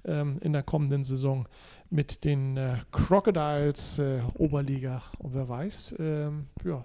ähm, 0.04 0.38
in 0.40 0.52
der 0.52 0.62
kommenden 0.62 1.04
Saison 1.04 1.46
mit 1.90 2.24
den 2.24 2.56
äh, 2.56 2.76
Crocodiles 2.90 3.98
äh, 3.98 4.20
Oberliga. 4.38 5.02
Und 5.18 5.34
wer 5.34 5.48
weiß, 5.48 5.94
ähm, 5.98 6.46
ja, 6.64 6.84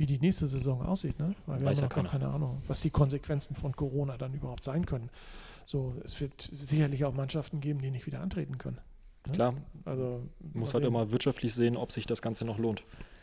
wie 0.00 0.06
die 0.06 0.18
nächste 0.18 0.46
Saison 0.46 0.80
aussieht, 0.80 1.18
ne? 1.18 1.34
Weil 1.44 1.60
wir 1.60 1.66
Weiß 1.66 1.76
haben 1.78 1.82
ja 1.84 1.88
keiner. 1.90 2.08
keine 2.08 2.28
Ahnung, 2.28 2.62
was 2.66 2.80
die 2.80 2.88
Konsequenzen 2.88 3.54
von 3.54 3.76
Corona 3.76 4.16
dann 4.16 4.32
überhaupt 4.32 4.64
sein 4.64 4.86
können. 4.86 5.10
So, 5.66 5.94
es 6.02 6.18
wird 6.22 6.40
sicherlich 6.40 7.04
auch 7.04 7.12
Mannschaften 7.12 7.60
geben, 7.60 7.80
die 7.82 7.90
nicht 7.90 8.06
wieder 8.06 8.20
antreten 8.20 8.56
können. 8.56 8.78
Ne? 9.26 9.32
Klar, 9.34 9.54
Also 9.84 10.22
muss 10.54 10.72
halt 10.72 10.82
sehen. 10.84 10.88
immer 10.88 11.12
wirtschaftlich 11.12 11.52
sehen, 11.54 11.76
ob 11.76 11.92
sich 11.92 12.06
das 12.06 12.22
Ganze 12.22 12.46
noch 12.46 12.58
lohnt. 12.58 12.82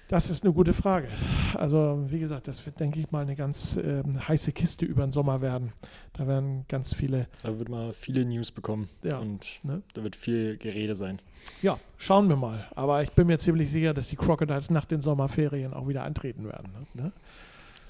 Das 0.10 0.30
ist 0.30 0.46
eine 0.46 0.54
gute 0.54 0.72
Frage. 0.72 1.10
Also, 1.56 2.00
wie 2.08 2.20
gesagt, 2.20 2.48
das 2.48 2.66
wird, 2.66 2.80
denke 2.80 2.98
ich 3.00 3.12
mal, 3.12 3.24
eine 3.24 3.36
ganz 3.36 3.76
ähm, 3.76 4.26
heiße 4.26 4.54
Kiste 4.54 4.86
über 4.86 5.06
den 5.06 5.12
Sommer 5.12 5.42
werden. 5.42 5.74
Da 6.14 6.26
werden 6.26 6.64
ganz 6.70 6.94
viele, 6.96 7.28
Da 7.44 7.60
wird 7.60 7.68
man 7.68 7.92
viele 7.92 8.24
News 8.24 8.52
bekommen 8.52 8.88
ja, 9.04 9.18
und 9.20 9.46
ne? 9.64 9.82
da 9.94 10.04
wird 10.04 10.16
viel 10.16 10.56
Gerede 10.58 10.96
sein. 10.96 11.20
ja, 11.62 11.78
schauen 11.98 12.30
wir 12.30 12.38
mal. 12.38 12.66
Aber 12.74 13.04
ich 13.04 13.12
bin 13.12 13.28
mir 13.28 13.38
ziemlich 13.38 13.70
sicher, 13.70 13.94
dass 13.94 14.08
die 14.08 14.16
Crocodiles 14.16 14.70
nach 14.70 14.86
den 14.86 15.02
Sommerferien 15.02 15.74
auch 15.74 15.90
wieder 15.90 16.04
antreten 16.04 16.46
werden. 16.46 16.70
Ne? 16.94 17.12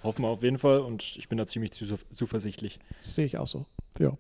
Hoffen 0.03 0.23
wir 0.23 0.29
auf 0.29 0.41
jeden 0.41 0.57
Fall 0.57 0.79
und 0.79 1.03
ich 1.17 1.29
bin 1.29 1.37
da 1.37 1.45
ziemlich 1.45 1.71
zu- 1.71 1.85
zuversichtlich. 2.11 2.79
Sehe 3.07 3.25
ich 3.25 3.37
auch 3.37 3.47
so. 3.47 3.65
Ja, 3.99 4.17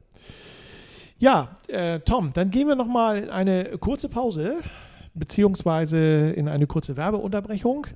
ja 1.17 1.55
äh, 1.67 1.99
Tom, 2.01 2.31
dann 2.33 2.51
gehen 2.51 2.67
wir 2.67 2.75
nochmal 2.75 3.17
in 3.23 3.29
eine 3.31 3.77
kurze 3.79 4.07
Pause, 4.07 4.57
beziehungsweise 5.17 6.29
in 6.31 6.47
eine 6.47 6.67
kurze 6.67 6.97
Werbeunterbrechung. 6.97 7.87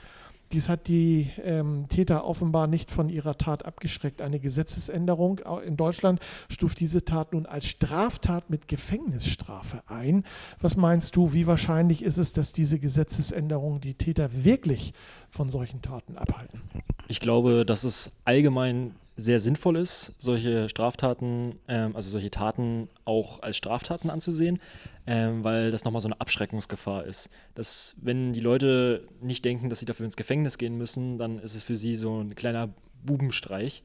Dies 0.53 0.69
hat 0.69 0.87
die 0.87 1.31
ähm, 1.43 1.87
Täter 1.89 2.25
offenbar 2.25 2.67
nicht 2.67 2.91
von 2.91 3.09
ihrer 3.09 3.37
Tat 3.37 3.65
abgeschreckt. 3.65 4.21
Eine 4.21 4.39
Gesetzesänderung 4.39 5.39
in 5.65 5.77
Deutschland 5.77 6.19
stuft 6.47 6.79
diese 6.79 7.03
Tat 7.03 7.33
nun 7.33 7.47
als 7.47 7.65
Straftat 7.65 8.51
mit 8.51 8.67
Gefängnisstrafe 8.67 9.81
ein. 9.87 10.23
Was 10.61 10.77
meinst 10.77 11.15
du, 11.15 11.33
wie 11.33 11.47
wahrscheinlich 11.47 12.03
ist 12.03 12.17
es, 12.17 12.33
dass 12.33 12.53
diese 12.53 12.77
Gesetzesänderungen 12.77 13.81
die 13.81 13.95
Täter 13.95 14.29
wirklich 14.43 14.93
von 15.31 15.49
solchen 15.49 15.81
Taten 15.81 16.17
abhalten? 16.17 16.61
Ich 17.07 17.19
glaube, 17.19 17.65
dass 17.65 17.83
es 17.83 18.11
allgemein 18.23 18.93
sehr 19.15 19.39
sinnvoll 19.39 19.77
ist, 19.77 20.15
solche 20.19 20.69
Straftaten, 20.69 21.55
ähm, 21.67 21.95
also 21.95 22.09
solche 22.09 22.31
Taten 22.31 22.89
auch 23.05 23.41
als 23.41 23.57
Straftaten 23.57 24.09
anzusehen, 24.09 24.59
ähm, 25.07 25.43
weil 25.43 25.71
das 25.71 25.83
nochmal 25.83 26.01
so 26.01 26.07
eine 26.07 26.19
Abschreckungsgefahr 26.21 27.05
ist. 27.05 27.29
Dass, 27.55 27.95
wenn 28.01 28.33
die 28.33 28.39
Leute 28.39 29.07
nicht 29.21 29.43
denken, 29.45 29.69
dass 29.69 29.79
sie 29.79 29.85
dafür 29.85 30.05
ins 30.05 30.15
Gefängnis 30.17 30.57
gehen 30.57 30.77
müssen, 30.77 31.17
dann 31.17 31.39
ist 31.39 31.55
es 31.55 31.63
für 31.63 31.75
sie 31.75 31.95
so 31.95 32.21
ein 32.21 32.35
kleiner 32.35 32.69
Bubenstreich. 33.03 33.83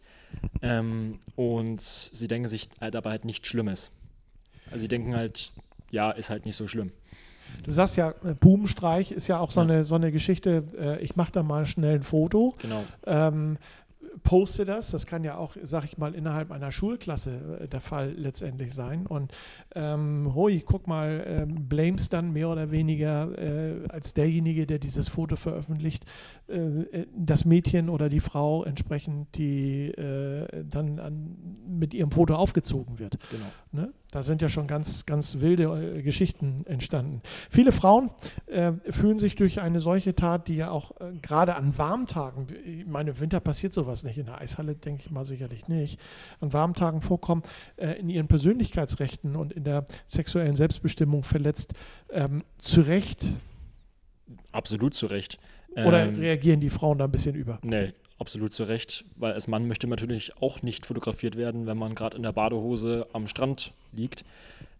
Ähm, 0.63 1.19
und 1.37 1.81
sie 1.81 2.29
denken 2.29 2.49
sich 2.49 2.69
äh, 2.81 2.91
dabei 2.91 3.11
halt 3.11 3.25
nichts 3.25 3.49
Schlimmes. 3.49 3.91
Also 4.71 4.83
sie 4.83 4.89
denken 4.89 5.17
halt, 5.17 5.53
ja, 5.91 6.11
ist 6.11 6.31
halt 6.31 6.45
nicht 6.45 6.57
so 6.57 6.69
schlimm. 6.69 6.93
Du 7.65 7.73
sagst 7.73 7.97
ja, 7.97 8.11
äh, 8.25 8.35
Bubenstreich 8.39 9.11
ist 9.11 9.27
ja 9.27 9.39
auch 9.39 9.51
so, 9.51 9.61
Ja. 9.61 9.65
eine, 9.67 9.85
so 9.87 9.95
eine 9.95 10.13
Geschichte, 10.13 10.65
äh, 10.79 11.01
ich 11.03 11.17
mache 11.17 11.33
da 11.33 11.43
mal 11.43 11.65
schnell 11.65 11.97
ein 11.97 12.03
Foto. 12.03 12.55
Genau. 12.61 12.85
ähm, 13.07 13.57
poste 14.23 14.65
das. 14.65 14.91
Das 14.91 15.07
kann 15.07 15.25
ja 15.25 15.37
auch, 15.37 15.57
sag 15.63 15.85
ich 15.85 15.99
mal, 15.99 16.15
innerhalb 16.15 16.51
einer 16.51 16.73
Schulklasse 16.73 17.61
äh, 17.61 17.69
der 17.69 17.81
Fall 17.81 18.13
letztendlich 18.17 18.75
sein. 18.75 19.07
Und 19.07 19.33
ähm, 19.75 20.35
hoi, 20.35 20.61
guck 20.65 20.87
mal, 20.87 21.25
ähm, 21.27 21.69
blames 21.69 22.09
dann 22.09 22.33
mehr 22.33 22.49
oder 22.49 22.71
weniger 22.71 23.37
äh, 23.39 23.89
als 23.89 24.15
derjenige, 24.15 24.67
der 24.67 24.79
dieses 24.79 25.09
Foto 25.09 25.37
veröffentlicht, 25.37 26.05
äh, 26.49 27.07
das 27.17 27.45
Mädchen 27.45 27.89
oder 27.89 28.09
die 28.09 28.21
Frau 28.21 28.65
entsprechend, 28.65 29.37
die 29.37 29.89
äh, 29.89 30.65
dann 30.65 30.99
an, 30.99 31.37
mit 31.67 31.95
ihrem 31.95 32.11
Foto 32.11 32.35
aufgezogen 32.35 32.99
wird. 32.99 33.19
Genau. 33.31 33.47
Ne? 33.73 33.93
Da 34.11 34.23
sind 34.23 34.41
ja 34.41 34.49
schon 34.49 34.67
ganz, 34.67 35.05
ganz 35.05 35.41
wilde 35.41 35.65
äh, 35.65 36.03
Geschichten 36.03 36.65
entstanden. 36.67 37.21
Viele 37.51 37.73
Frauen 37.73 38.11
äh, 38.47 38.73
fühlen 38.89 39.19
sich 39.19 39.37
durch 39.37 39.61
eine 39.61 39.81
solche 39.81 40.15
Tat, 40.15 40.49
die 40.49 40.57
ja 40.57 40.71
auch 40.71 40.93
äh, 41.01 41.13
gerade 41.21 41.57
an 41.57 41.77
warmen 41.77 42.07
Tagen, 42.07 42.47
ich 42.65 42.87
meine, 42.87 43.11
im 43.11 43.21
Winter 43.21 43.41
passiert 43.41 43.75
sowas 43.75 44.05
nicht, 44.05 44.17
in 44.17 44.27
der 44.27 44.41
Eishalle 44.41 44.75
denke 44.75 45.03
ich 45.05 45.11
mal 45.11 45.25
sicherlich 45.25 45.69
nicht, 45.69 46.01
an 46.41 46.53
warmen 46.55 46.75
Tagen 46.75 47.03
vorkommen, 47.03 47.43
äh, 47.77 47.93
in 48.01 48.09
ihren 48.09 48.29
Persönlichkeitsrechten 48.29 49.37
und 49.37 49.53
in 49.53 49.65
der 49.65 49.85
sexuellen 50.07 50.57
Selbstbestimmung 50.57 51.23
verletzt. 51.23 51.75
Ähm, 52.11 52.43
zu 52.59 52.81
Recht 52.81 53.27
Absolut 54.53 54.95
zu 54.95 55.07
Recht. 55.07 55.39
oder 55.73 56.05
Ähm, 56.05 56.17
reagieren 56.17 56.61
die 56.61 56.71
Frauen 56.71 56.99
da 56.99 57.05
ein 57.05 57.11
bisschen 57.11 57.35
über? 57.35 57.59
Nee, 57.63 57.93
absolut 58.19 58.53
zu 58.53 58.65
Recht, 58.65 59.05
weil 59.17 59.33
als 59.33 59.49
Mann 59.49 59.69
möchte 59.69 59.87
man 59.87 59.99
natürlich 59.99 60.37
auch 60.41 60.63
nicht 60.63 60.87
fotografiert 60.87 61.37
werden, 61.37 61.67
wenn 61.67 61.79
man 61.79 61.95
gerade 61.95 62.17
in 62.17 62.23
der 62.23 62.33
Badehose 62.33 63.07
am 63.13 63.27
Strand 63.27 63.73
liegt. 63.93 64.25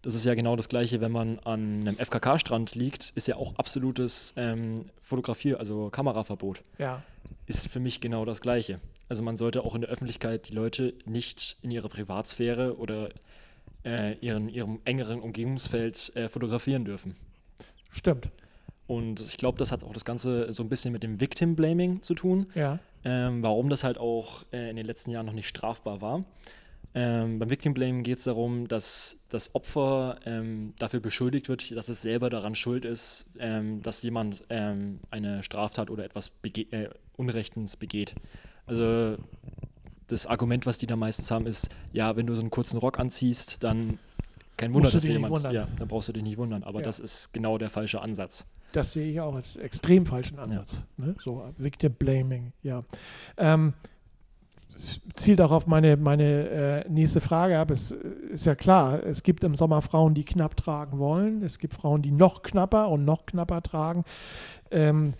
Das 0.01 0.15
ist 0.15 0.25
ja 0.25 0.33
genau 0.33 0.55
das 0.55 0.69
Gleiche, 0.69 1.01
wenn 1.01 1.11
man 1.11 1.39
an 1.39 1.81
einem 1.81 1.97
FKK-Strand 1.97 2.75
liegt, 2.75 3.11
ist 3.15 3.27
ja 3.27 3.35
auch 3.35 3.55
absolutes 3.55 4.33
ähm, 4.37 4.85
Fotografier-, 5.01 5.59
also 5.59 5.89
Kameraverbot. 5.89 6.61
Ja. 6.77 7.03
Ist 7.47 7.67
für 7.67 7.79
mich 7.79 7.99
genau 7.99 8.25
das 8.25 8.41
Gleiche. 8.41 8.79
Also 9.09 9.23
man 9.23 9.35
sollte 9.35 9.63
auch 9.63 9.75
in 9.75 9.81
der 9.81 9.89
Öffentlichkeit 9.89 10.49
die 10.49 10.53
Leute 10.53 10.93
nicht 11.05 11.57
in 11.61 11.71
ihrer 11.71 11.89
Privatsphäre 11.89 12.77
oder 12.77 13.09
äh, 13.83 14.13
ihren, 14.19 14.49
ihrem 14.49 14.79
engeren 14.85 15.19
Umgebungsfeld 15.19 16.15
äh, 16.15 16.29
fotografieren 16.29 16.85
dürfen. 16.85 17.15
Stimmt. 17.89 18.29
Und 18.89 19.19
ich 19.21 19.37
glaube, 19.37 19.59
das 19.59 19.71
hat 19.71 19.83
auch 19.83 19.93
das 19.93 20.03
Ganze 20.03 20.51
so 20.51 20.63
ein 20.63 20.69
bisschen 20.69 20.91
mit 20.91 21.03
dem 21.03 21.19
Victim 21.21 21.55
Blaming 21.55 22.01
zu 22.01 22.15
tun 22.15 22.47
Ja. 22.55 22.79
ähm, 23.05 23.43
warum 23.43 23.69
das 23.69 23.83
halt 23.83 23.99
auch 23.99 24.43
äh, 24.51 24.71
in 24.71 24.77
den 24.77 24.85
letzten 24.87 25.11
Jahren 25.11 25.27
noch 25.27 25.33
nicht 25.33 25.47
strafbar 25.47 26.01
war. 26.01 26.25
Ähm, 26.95 27.37
beim 27.37 27.51
Victim 27.51 27.75
Blame 27.75 28.01
geht 28.01 28.17
es 28.17 28.23
darum, 28.23 28.67
dass 28.67 29.17
das 29.29 29.53
Opfer 29.53 30.17
ähm, 30.25 30.73
dafür 30.79 31.01
beschuldigt 31.01 31.47
wird, 31.49 31.69
dass 31.75 31.87
es 31.87 32.01
selber 32.01 32.31
daran 32.31 32.55
schuld 32.55 32.83
ist, 32.83 33.27
ähm, 33.37 33.83
dass 33.83 34.01
jemand 34.01 34.43
ähm, 34.49 34.99
eine 35.11 35.43
Straftat 35.43 35.91
oder 35.91 36.03
etwas 36.03 36.31
bege 36.31 36.61
äh, 36.71 36.89
Unrechtens 37.15 37.77
begeht. 37.77 38.15
Also 38.65 39.17
das 40.07 40.25
Argument, 40.25 40.65
was 40.65 40.79
die 40.79 40.87
da 40.87 40.95
meistens 40.95 41.29
haben, 41.29 41.45
ist, 41.45 41.69
ja, 41.93 42.15
wenn 42.15 42.25
du 42.25 42.33
so 42.33 42.41
einen 42.41 42.49
kurzen 42.49 42.77
Rock 42.79 42.97
anziehst, 42.97 43.63
dann 43.63 43.99
kein 44.57 44.73
Wunder, 44.73 44.89
dass 44.89 45.05
jemand, 45.07 45.43
ja, 45.43 45.67
dann 45.77 45.87
brauchst 45.87 46.09
du 46.09 46.13
dich 46.13 46.23
nicht 46.23 46.37
wundern. 46.37 46.63
Aber 46.63 46.79
Ja. 46.79 46.85
das 46.85 46.99
ist 46.99 47.33
genau 47.33 47.59
der 47.59 47.69
falsche 47.69 48.01
Ansatz. 48.01 48.47
Das 48.71 48.91
sehe 48.91 49.11
ich 49.11 49.19
auch 49.21 49.35
als 49.35 49.55
extrem 49.55 50.05
falschen 50.05 50.39
Ansatz. 50.39 50.83
Ne? 50.97 51.15
So 51.23 51.43
Victim 51.57 51.93
Blaming, 51.93 52.53
ja. 52.61 52.83
Ähm, 53.37 53.73
zielt 55.13 55.41
auch 55.41 55.51
auf 55.51 55.67
meine, 55.67 55.97
meine 55.97 56.49
äh, 56.85 56.89
nächste 56.89 57.21
Frage 57.21 57.59
ab. 57.59 57.71
Es 57.71 57.91
äh, 57.91 57.97
ist 58.31 58.45
ja 58.45 58.55
klar, 58.55 59.03
es 59.03 59.23
gibt 59.23 59.43
im 59.43 59.55
Sommer 59.55 59.81
Frauen, 59.81 60.13
die 60.13 60.23
knapp 60.23 60.55
tragen 60.55 60.99
wollen. 60.99 61.43
Es 61.43 61.59
gibt 61.59 61.73
Frauen, 61.73 62.01
die 62.01 62.11
noch 62.11 62.43
knapper 62.43 62.89
und 62.89 63.05
noch 63.05 63.25
knapper 63.25 63.61
tragen. 63.61 64.03
Ähm, 64.71 65.13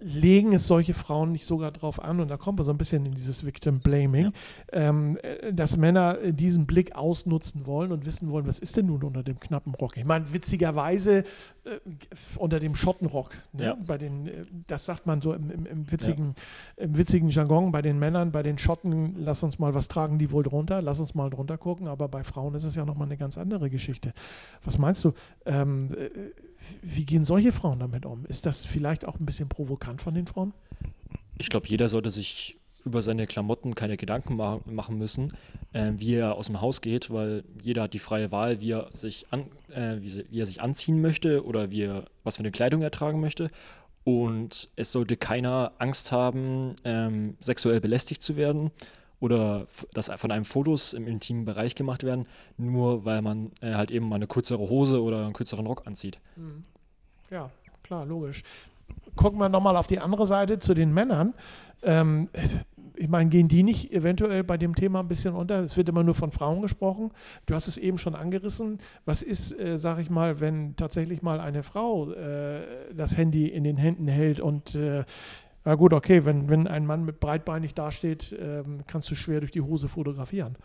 legen 0.00 0.52
es 0.52 0.66
solche 0.66 0.94
Frauen 0.94 1.32
nicht 1.32 1.46
sogar 1.46 1.70
darauf 1.70 2.02
an, 2.02 2.20
und 2.20 2.28
da 2.28 2.36
kommen 2.36 2.58
wir 2.58 2.64
so 2.64 2.72
ein 2.72 2.78
bisschen 2.78 3.06
in 3.06 3.12
dieses 3.12 3.46
Victim 3.46 3.80
Blaming, 3.80 4.32
ähm, 4.72 5.18
äh, 5.22 5.52
dass 5.52 5.76
Männer 5.76 6.18
äh, 6.20 6.32
diesen 6.32 6.66
Blick 6.66 6.94
ausnutzen 6.94 7.66
wollen 7.66 7.92
und 7.92 8.06
wissen 8.06 8.30
wollen, 8.30 8.46
was 8.46 8.58
ist 8.58 8.76
denn 8.76 8.86
nun 8.86 9.02
unter 9.02 9.22
dem 9.22 9.40
knappen 9.40 9.74
Rock? 9.74 9.96
Ich 9.96 10.04
meine, 10.04 10.32
witzigerweise 10.32 11.24
äh, 11.66 11.80
unter 12.36 12.60
dem 12.60 12.76
Schottenrock. 12.76 13.30
Ne? 13.52 13.64
Ja. 13.64 13.74
Bei 13.74 13.98
den, 13.98 14.28
äh, 14.28 14.42
das 14.66 14.84
sagt 14.84 15.06
man 15.06 15.20
so 15.20 15.32
im, 15.32 15.50
im, 15.50 15.66
im, 15.66 15.90
witzigen, 15.90 16.34
im 16.76 16.96
witzigen 16.96 17.28
Jargon 17.28 17.72
bei 17.72 17.82
den 17.82 17.98
Männern, 17.98 18.30
bei 18.30 18.42
den 18.42 18.56
Schotten, 18.56 19.16
lass 19.18 19.42
uns 19.42 19.58
mal, 19.58 19.74
was 19.74 19.88
tragen 19.88 20.18
die 20.18 20.30
wohl 20.30 20.44
drunter? 20.44 20.80
Lass 20.80 21.00
uns 21.00 21.14
mal 21.14 21.28
drunter 21.28 21.58
gucken, 21.58 21.88
aber 21.88 22.08
bei 22.08 22.22
Frauen 22.22 22.54
ist 22.54 22.64
es 22.64 22.76
ja 22.76 22.84
nochmal 22.84 23.08
eine 23.08 23.16
ganz 23.16 23.36
andere 23.36 23.68
Geschichte. 23.68 24.12
Was 24.64 24.78
meinst 24.78 25.04
du? 25.04 25.12
Ähm, 25.44 25.88
äh, 25.94 26.10
wie 26.82 27.04
gehen 27.04 27.24
solche 27.24 27.52
Frauen 27.52 27.80
damit 27.80 28.06
um? 28.06 28.24
Ist 28.26 28.46
das 28.46 28.64
vielleicht 28.64 29.04
auch 29.04 29.18
ein 29.18 29.26
bisschen 29.26 29.48
provokant 29.48 30.00
von 30.00 30.14
den 30.14 30.26
Frauen? 30.26 30.54
Ich 31.38 31.50
glaube, 31.50 31.66
jeder 31.66 31.88
sollte 31.88 32.10
sich 32.10 32.58
über 32.86 33.02
seine 33.02 33.26
Klamotten 33.26 33.74
keine 33.74 33.96
Gedanken 33.96 34.36
ma 34.36 34.60
machen 34.64 34.96
müssen, 34.96 35.32
äh, 35.72 35.92
wie 35.96 36.14
er 36.14 36.36
aus 36.36 36.46
dem 36.46 36.60
Haus 36.60 36.80
geht, 36.80 37.10
weil 37.10 37.44
jeder 37.60 37.82
hat 37.82 37.94
die 37.94 37.98
freie 37.98 38.30
Wahl, 38.30 38.60
wie 38.60 38.70
er 38.70 38.88
sich, 38.94 39.26
an, 39.30 39.46
äh, 39.74 39.96
wie, 40.00 40.24
wie, 40.30 40.40
er 40.40 40.46
sich 40.46 40.62
anziehen 40.62 41.02
möchte 41.02 41.44
oder 41.44 41.70
wie 41.70 41.82
er, 41.82 42.04
was 42.24 42.36
für 42.36 42.42
eine 42.42 42.52
Kleidung 42.52 42.80
er 42.82 42.92
tragen 42.92 43.20
möchte. 43.20 43.50
Und 44.04 44.70
es 44.76 44.92
sollte 44.92 45.16
keiner 45.16 45.72
Angst 45.78 46.12
haben, 46.12 46.76
ähm, 46.84 47.36
sexuell 47.40 47.80
belästigt 47.80 48.22
zu 48.22 48.36
werden 48.36 48.70
oder 49.20 49.66
dass 49.92 50.10
von 50.14 50.30
einem 50.30 50.44
Fotos 50.44 50.92
im 50.92 51.08
intimen 51.08 51.44
Bereich 51.44 51.74
gemacht 51.74 52.04
werden, 52.04 52.26
nur 52.56 53.04
weil 53.04 53.20
man 53.20 53.50
äh, 53.62 53.74
halt 53.74 53.90
eben 53.90 54.08
mal 54.08 54.16
eine 54.16 54.28
kürzere 54.28 54.68
Hose 54.68 55.02
oder 55.02 55.24
einen 55.24 55.32
kürzeren 55.32 55.66
Rock 55.66 55.82
anzieht. 55.86 56.20
Mhm. 56.36 56.62
Ja, 57.30 57.50
klar, 57.82 58.06
logisch. 58.06 58.44
Gucken 59.16 59.40
wir 59.40 59.48
nochmal 59.48 59.76
auf 59.76 59.88
die 59.88 59.98
andere 59.98 60.26
Seite 60.26 60.60
zu 60.60 60.74
den 60.74 60.94
Männern. 60.94 61.34
Ähm, 61.82 62.28
ich 62.96 63.08
meine, 63.08 63.30
gehen 63.30 63.48
die 63.48 63.62
nicht 63.62 63.92
eventuell 63.92 64.44
bei 64.44 64.56
dem 64.56 64.74
Thema 64.74 65.00
ein 65.00 65.08
bisschen 65.08 65.34
unter? 65.34 65.60
Es 65.60 65.76
wird 65.76 65.88
immer 65.88 66.02
nur 66.02 66.14
von 66.14 66.32
Frauen 66.32 66.62
gesprochen. 66.62 67.10
Du 67.46 67.54
hast 67.54 67.68
es 67.68 67.76
eben 67.76 67.98
schon 67.98 68.14
angerissen. 68.14 68.78
Was 69.04 69.22
ist, 69.22 69.58
äh, 69.58 69.78
sag 69.78 69.98
ich 69.98 70.10
mal, 70.10 70.40
wenn 70.40 70.76
tatsächlich 70.76 71.22
mal 71.22 71.40
eine 71.40 71.62
Frau 71.62 72.10
äh, 72.12 72.60
das 72.94 73.16
Handy 73.16 73.48
in 73.48 73.64
den 73.64 73.76
Händen 73.76 74.08
hält 74.08 74.40
und 74.40 74.74
äh, 74.74 75.04
ja 75.64 75.74
gut, 75.74 75.92
okay, 75.92 76.24
wenn, 76.24 76.48
wenn 76.48 76.68
ein 76.68 76.86
Mann 76.86 77.04
mit 77.04 77.18
breitbeinig 77.18 77.74
dasteht, 77.74 78.36
ähm, 78.40 78.78
kannst 78.86 79.10
du 79.10 79.16
schwer 79.16 79.40
durch 79.40 79.50
die 79.50 79.60
Hose 79.60 79.88
fotografieren. 79.88 80.56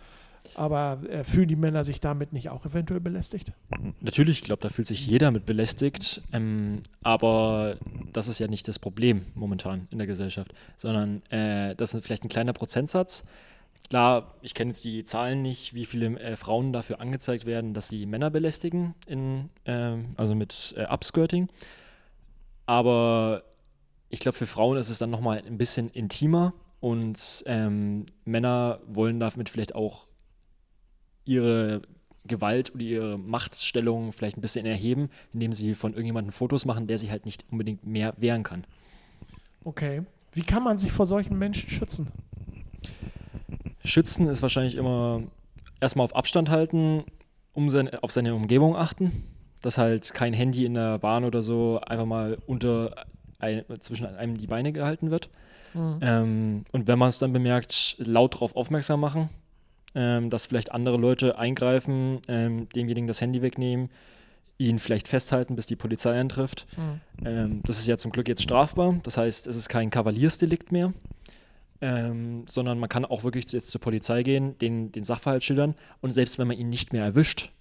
Aber 0.55 0.99
äh, 1.09 1.23
fühlen 1.23 1.47
die 1.47 1.55
Männer 1.55 1.83
sich 1.83 1.99
damit 2.01 2.33
nicht 2.33 2.49
auch 2.49 2.65
eventuell 2.65 2.99
belästigt? 2.99 3.53
Natürlich, 3.99 4.39
ich 4.39 4.43
glaube, 4.43 4.61
da 4.61 4.69
fühlt 4.69 4.87
sich 4.87 5.05
jeder 5.05 5.31
mit 5.31 5.45
belästigt. 5.45 6.21
Ähm, 6.33 6.81
aber 7.01 7.77
das 8.11 8.27
ist 8.27 8.39
ja 8.39 8.47
nicht 8.47 8.67
das 8.67 8.79
Problem 8.79 9.25
momentan 9.35 9.87
in 9.91 9.97
der 9.97 10.07
Gesellschaft, 10.07 10.53
sondern 10.77 11.25
äh, 11.31 11.75
das 11.75 11.93
ist 11.93 12.05
vielleicht 12.05 12.23
ein 12.23 12.29
kleiner 12.29 12.53
Prozentsatz. 12.53 13.23
Klar, 13.89 14.35
ich 14.41 14.53
kenne 14.53 14.71
jetzt 14.71 14.85
die 14.85 15.03
Zahlen 15.03 15.41
nicht, 15.41 15.73
wie 15.73 15.85
viele 15.85 16.19
äh, 16.19 16.35
Frauen 16.37 16.71
dafür 16.71 17.01
angezeigt 17.01 17.45
werden, 17.45 17.73
dass 17.73 17.89
sie 17.89 18.05
Männer 18.05 18.29
belästigen, 18.29 18.95
in, 19.05 19.49
ähm, 19.65 20.13
also 20.17 20.33
mit 20.33 20.73
äh, 20.77 20.85
Upskirting. 20.85 21.49
Aber 22.65 23.43
ich 24.09 24.19
glaube, 24.19 24.37
für 24.37 24.47
Frauen 24.47 24.77
ist 24.77 24.89
es 24.89 24.97
dann 24.97 25.09
nochmal 25.09 25.43
ein 25.45 25.57
bisschen 25.57 25.89
intimer 25.89 26.53
und 26.79 27.43
ähm, 27.47 28.05
Männer 28.23 28.79
wollen 28.87 29.19
damit 29.19 29.49
vielleicht 29.49 29.75
auch 29.75 30.07
ihre 31.25 31.81
Gewalt 32.25 32.73
oder 32.73 32.83
ihre 32.83 33.17
Machtstellung 33.17 34.13
vielleicht 34.13 34.37
ein 34.37 34.41
bisschen 34.41 34.65
erheben, 34.65 35.09
indem 35.33 35.53
sie 35.53 35.75
von 35.75 35.93
irgendjemandem 35.93 36.31
Fotos 36.31 36.65
machen, 36.65 36.87
der 36.87 36.97
sich 36.97 37.11
halt 37.11 37.25
nicht 37.25 37.45
unbedingt 37.51 37.85
mehr 37.85 38.13
wehren 38.17 38.43
kann. 38.43 38.65
Okay. 39.63 40.03
Wie 40.33 40.43
kann 40.43 40.63
man 40.63 40.77
sich 40.77 40.91
vor 40.91 41.05
solchen 41.05 41.37
Menschen 41.37 41.69
schützen? 41.69 42.07
Schützen 43.83 44.27
ist 44.27 44.41
wahrscheinlich 44.41 44.75
immer 44.75 45.23
erstmal 45.79 46.05
auf 46.05 46.15
Abstand 46.15 46.49
halten, 46.49 47.03
um 47.53 47.69
seine, 47.69 48.01
auf 48.03 48.11
seine 48.11 48.35
Umgebung 48.35 48.75
achten, 48.75 49.11
dass 49.61 49.77
halt 49.77 50.13
kein 50.13 50.33
Handy 50.33 50.65
in 50.65 50.75
der 50.75 50.99
Bahn 50.99 51.25
oder 51.25 51.41
so 51.41 51.81
einfach 51.81 52.05
mal 52.05 52.37
unter 52.45 53.05
ein, 53.39 53.63
zwischen 53.79 54.05
einem 54.05 54.37
die 54.37 54.47
Beine 54.47 54.71
gehalten 54.71 55.11
wird. 55.11 55.29
Mhm. 55.73 55.99
Ähm, 56.01 56.65
und 56.71 56.87
wenn 56.87 56.99
man 56.99 57.09
es 57.09 57.19
dann 57.19 57.33
bemerkt, 57.33 57.95
laut 57.99 58.35
darauf 58.35 58.55
aufmerksam 58.55 58.99
machen, 58.99 59.29
ähm, 59.95 60.29
dass 60.29 60.47
vielleicht 60.47 60.71
andere 60.71 60.97
Leute 60.97 61.37
eingreifen, 61.37 62.19
ähm, 62.27 62.69
demjenigen 62.69 63.07
das 63.07 63.21
Handy 63.21 63.41
wegnehmen, 63.41 63.89
ihn 64.57 64.79
vielleicht 64.79 65.07
festhalten, 65.07 65.55
bis 65.55 65.65
die 65.65 65.75
Polizei 65.75 66.19
eintrifft. 66.19 66.67
Mhm. 66.77 67.25
Ähm, 67.25 67.61
das 67.65 67.79
ist 67.79 67.87
ja 67.87 67.97
zum 67.97 68.11
Glück 68.11 68.27
jetzt 68.27 68.43
strafbar. 68.43 68.99
Das 69.03 69.17
heißt, 69.17 69.47
es 69.47 69.55
ist 69.55 69.69
kein 69.69 69.89
Kavaliersdelikt 69.89 70.71
mehr. 70.71 70.93
Ähm, 71.83 72.45
sondern 72.47 72.77
man 72.77 72.89
kann 72.89 73.05
auch 73.05 73.23
wirklich 73.23 73.51
jetzt 73.51 73.71
zur 73.71 73.81
Polizei 73.81 74.21
gehen, 74.21 74.55
den, 74.59 74.91
den 74.91 75.03
Sachverhalt 75.03 75.43
schildern 75.43 75.73
und 75.99 76.11
selbst 76.11 76.37
wenn 76.37 76.47
man 76.47 76.55
ihn 76.55 76.69
nicht 76.69 76.93
mehr 76.93 77.03
erwischt, 77.03 77.51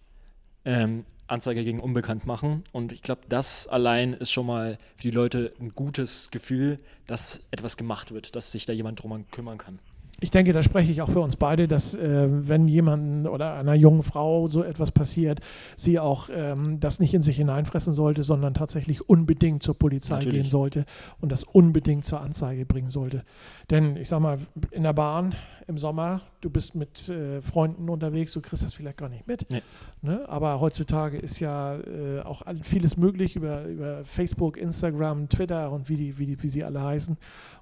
ähm, 0.66 1.07
Anzeige 1.27 1.64
gegen 1.64 1.81
Unbekannt 1.81 2.27
machen. 2.27 2.62
Und 2.73 2.93
ich 2.93 3.01
glaube, 3.01 3.23
das 3.31 3.66
allein 3.66 4.12
ist 4.12 4.31
schon 4.31 4.45
mal 4.45 4.77
für 4.95 5.05
die 5.05 5.11
Leute 5.11 5.55
ein 5.59 5.71
gutes 5.71 6.31
Gefühl, 6.31 6.77
dass 7.07 7.47
etwas 7.51 7.79
gemacht 7.79 8.12
wird, 8.12 8.37
dass 8.37 8.53
sich 8.53 8.66
da 8.66 8.75
jemand 8.75 9.03
drum 9.03 9.25
kümmern 9.31 9.57
kann 9.57 9.79
ich 10.20 10.30
denke, 10.30 10.52
da 10.52 10.62
spreche 10.62 10.92
ich 10.92 11.00
auch 11.02 11.09
für 11.09 11.20
uns 11.20 11.37
beide, 11.37 11.66
dass 11.66 11.94
äh, 11.94 12.28
wenn 12.30 12.68
jemandem 12.68 13.33
oder 13.33 13.54
einer 13.54 13.74
jungen 13.74 14.02
Frau 14.02 14.48
so 14.48 14.62
etwas 14.62 14.90
passiert, 14.90 15.40
sie 15.76 15.98
auch 15.98 16.28
ähm, 16.33 16.78
das 16.78 17.00
nicht 17.00 17.14
in 17.14 17.22
sich 17.22 17.37
hineinfressen 17.37 17.94
sollte, 17.94 18.22
sondern 18.22 18.54
tatsächlich 18.54 19.09
unbedingt 19.09 19.62
zur 19.62 19.78
Polizei 19.78 20.16
Natürlich. 20.16 20.42
gehen 20.42 20.50
sollte 20.50 20.85
und 21.20 21.33
das 21.33 21.44
unbedingt 21.44 22.04
zur 22.04 22.20
Anzeige 22.20 22.66
bringen 22.66 22.90
sollte. 22.90 23.22
Denn 23.70 23.96
ich 23.96 24.09
sag 24.09 24.20
mal, 24.20 24.38
in 24.70 24.83
der 24.83 24.92
Bahn 24.92 25.35
im 25.70 25.78
Sommer, 25.78 26.20
du 26.40 26.50
bist 26.50 26.74
mit 26.74 27.09
äh, 27.09 27.40
Freunden 27.40 27.88
unterwegs, 27.88 28.33
du 28.33 28.40
kriegst 28.40 28.64
das 28.64 28.74
vielleicht 28.74 28.98
gar 28.98 29.09
nicht 29.09 29.26
mit. 29.26 29.46
Nee. 29.50 29.62
Ne? 30.02 30.28
Aber 30.28 30.61
heutzutage 30.61 31.16
ist 31.16 31.38
ja 31.38 31.78
äh, 31.78 32.20
auch 32.20 32.42
vieles 32.62 32.96
möglich 32.96 33.37
über, 33.37 33.64
über 33.64 34.04
Facebook, 34.04 34.56
Instagram, 34.56 35.28
Twitter 35.28 35.70
und 35.70 35.88
wie, 35.88 35.96
die, 35.96 36.18
wie, 36.18 36.26
die, 36.26 36.42
wie 36.42 36.48
sie 36.48 36.64
alle 36.64 36.83
heißen. 36.83 37.16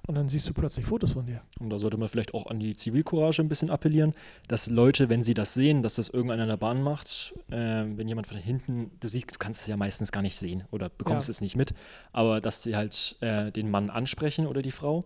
Und 0.07 0.15
dann 0.15 0.27
siehst 0.27 0.49
du 0.49 0.53
plötzlich 0.53 0.87
Fotos 0.87 1.13
von 1.13 1.27
dir. 1.27 1.41
Und 1.59 1.69
da 1.69 1.77
sollte 1.77 1.97
man 1.97 2.09
vielleicht 2.09 2.33
auch 2.33 2.47
an 2.47 2.59
die 2.59 2.73
Zivilcourage 2.73 3.41
ein 3.41 3.47
bisschen 3.47 3.69
appellieren, 3.69 4.13
dass 4.47 4.67
Leute, 4.67 5.09
wenn 5.09 5.21
sie 5.21 5.35
das 5.35 5.53
sehen, 5.53 5.83
dass 5.83 5.95
das 5.95 6.09
irgendeiner 6.09 6.43
in 6.43 6.49
der 6.49 6.57
Bahn 6.57 6.81
macht, 6.81 7.35
äh, 7.49 7.55
wenn 7.55 8.07
jemand 8.07 8.25
von 8.25 8.37
hinten, 8.37 8.91
du 8.99 9.07
siehst, 9.07 9.31
du 9.31 9.37
kannst 9.37 9.61
es 9.61 9.67
ja 9.67 9.77
meistens 9.77 10.11
gar 10.11 10.21
nicht 10.21 10.39
sehen 10.39 10.63
oder 10.71 10.89
bekommst 10.89 11.27
ja. 11.27 11.31
es 11.31 11.41
nicht 11.41 11.55
mit, 11.55 11.75
aber 12.11 12.41
dass 12.41 12.63
sie 12.63 12.75
halt 12.75 13.17
äh, 13.21 13.51
den 13.51 13.69
Mann 13.69 13.91
ansprechen 13.91 14.47
oder 14.47 14.63
die 14.63 14.71
Frau. 14.71 15.05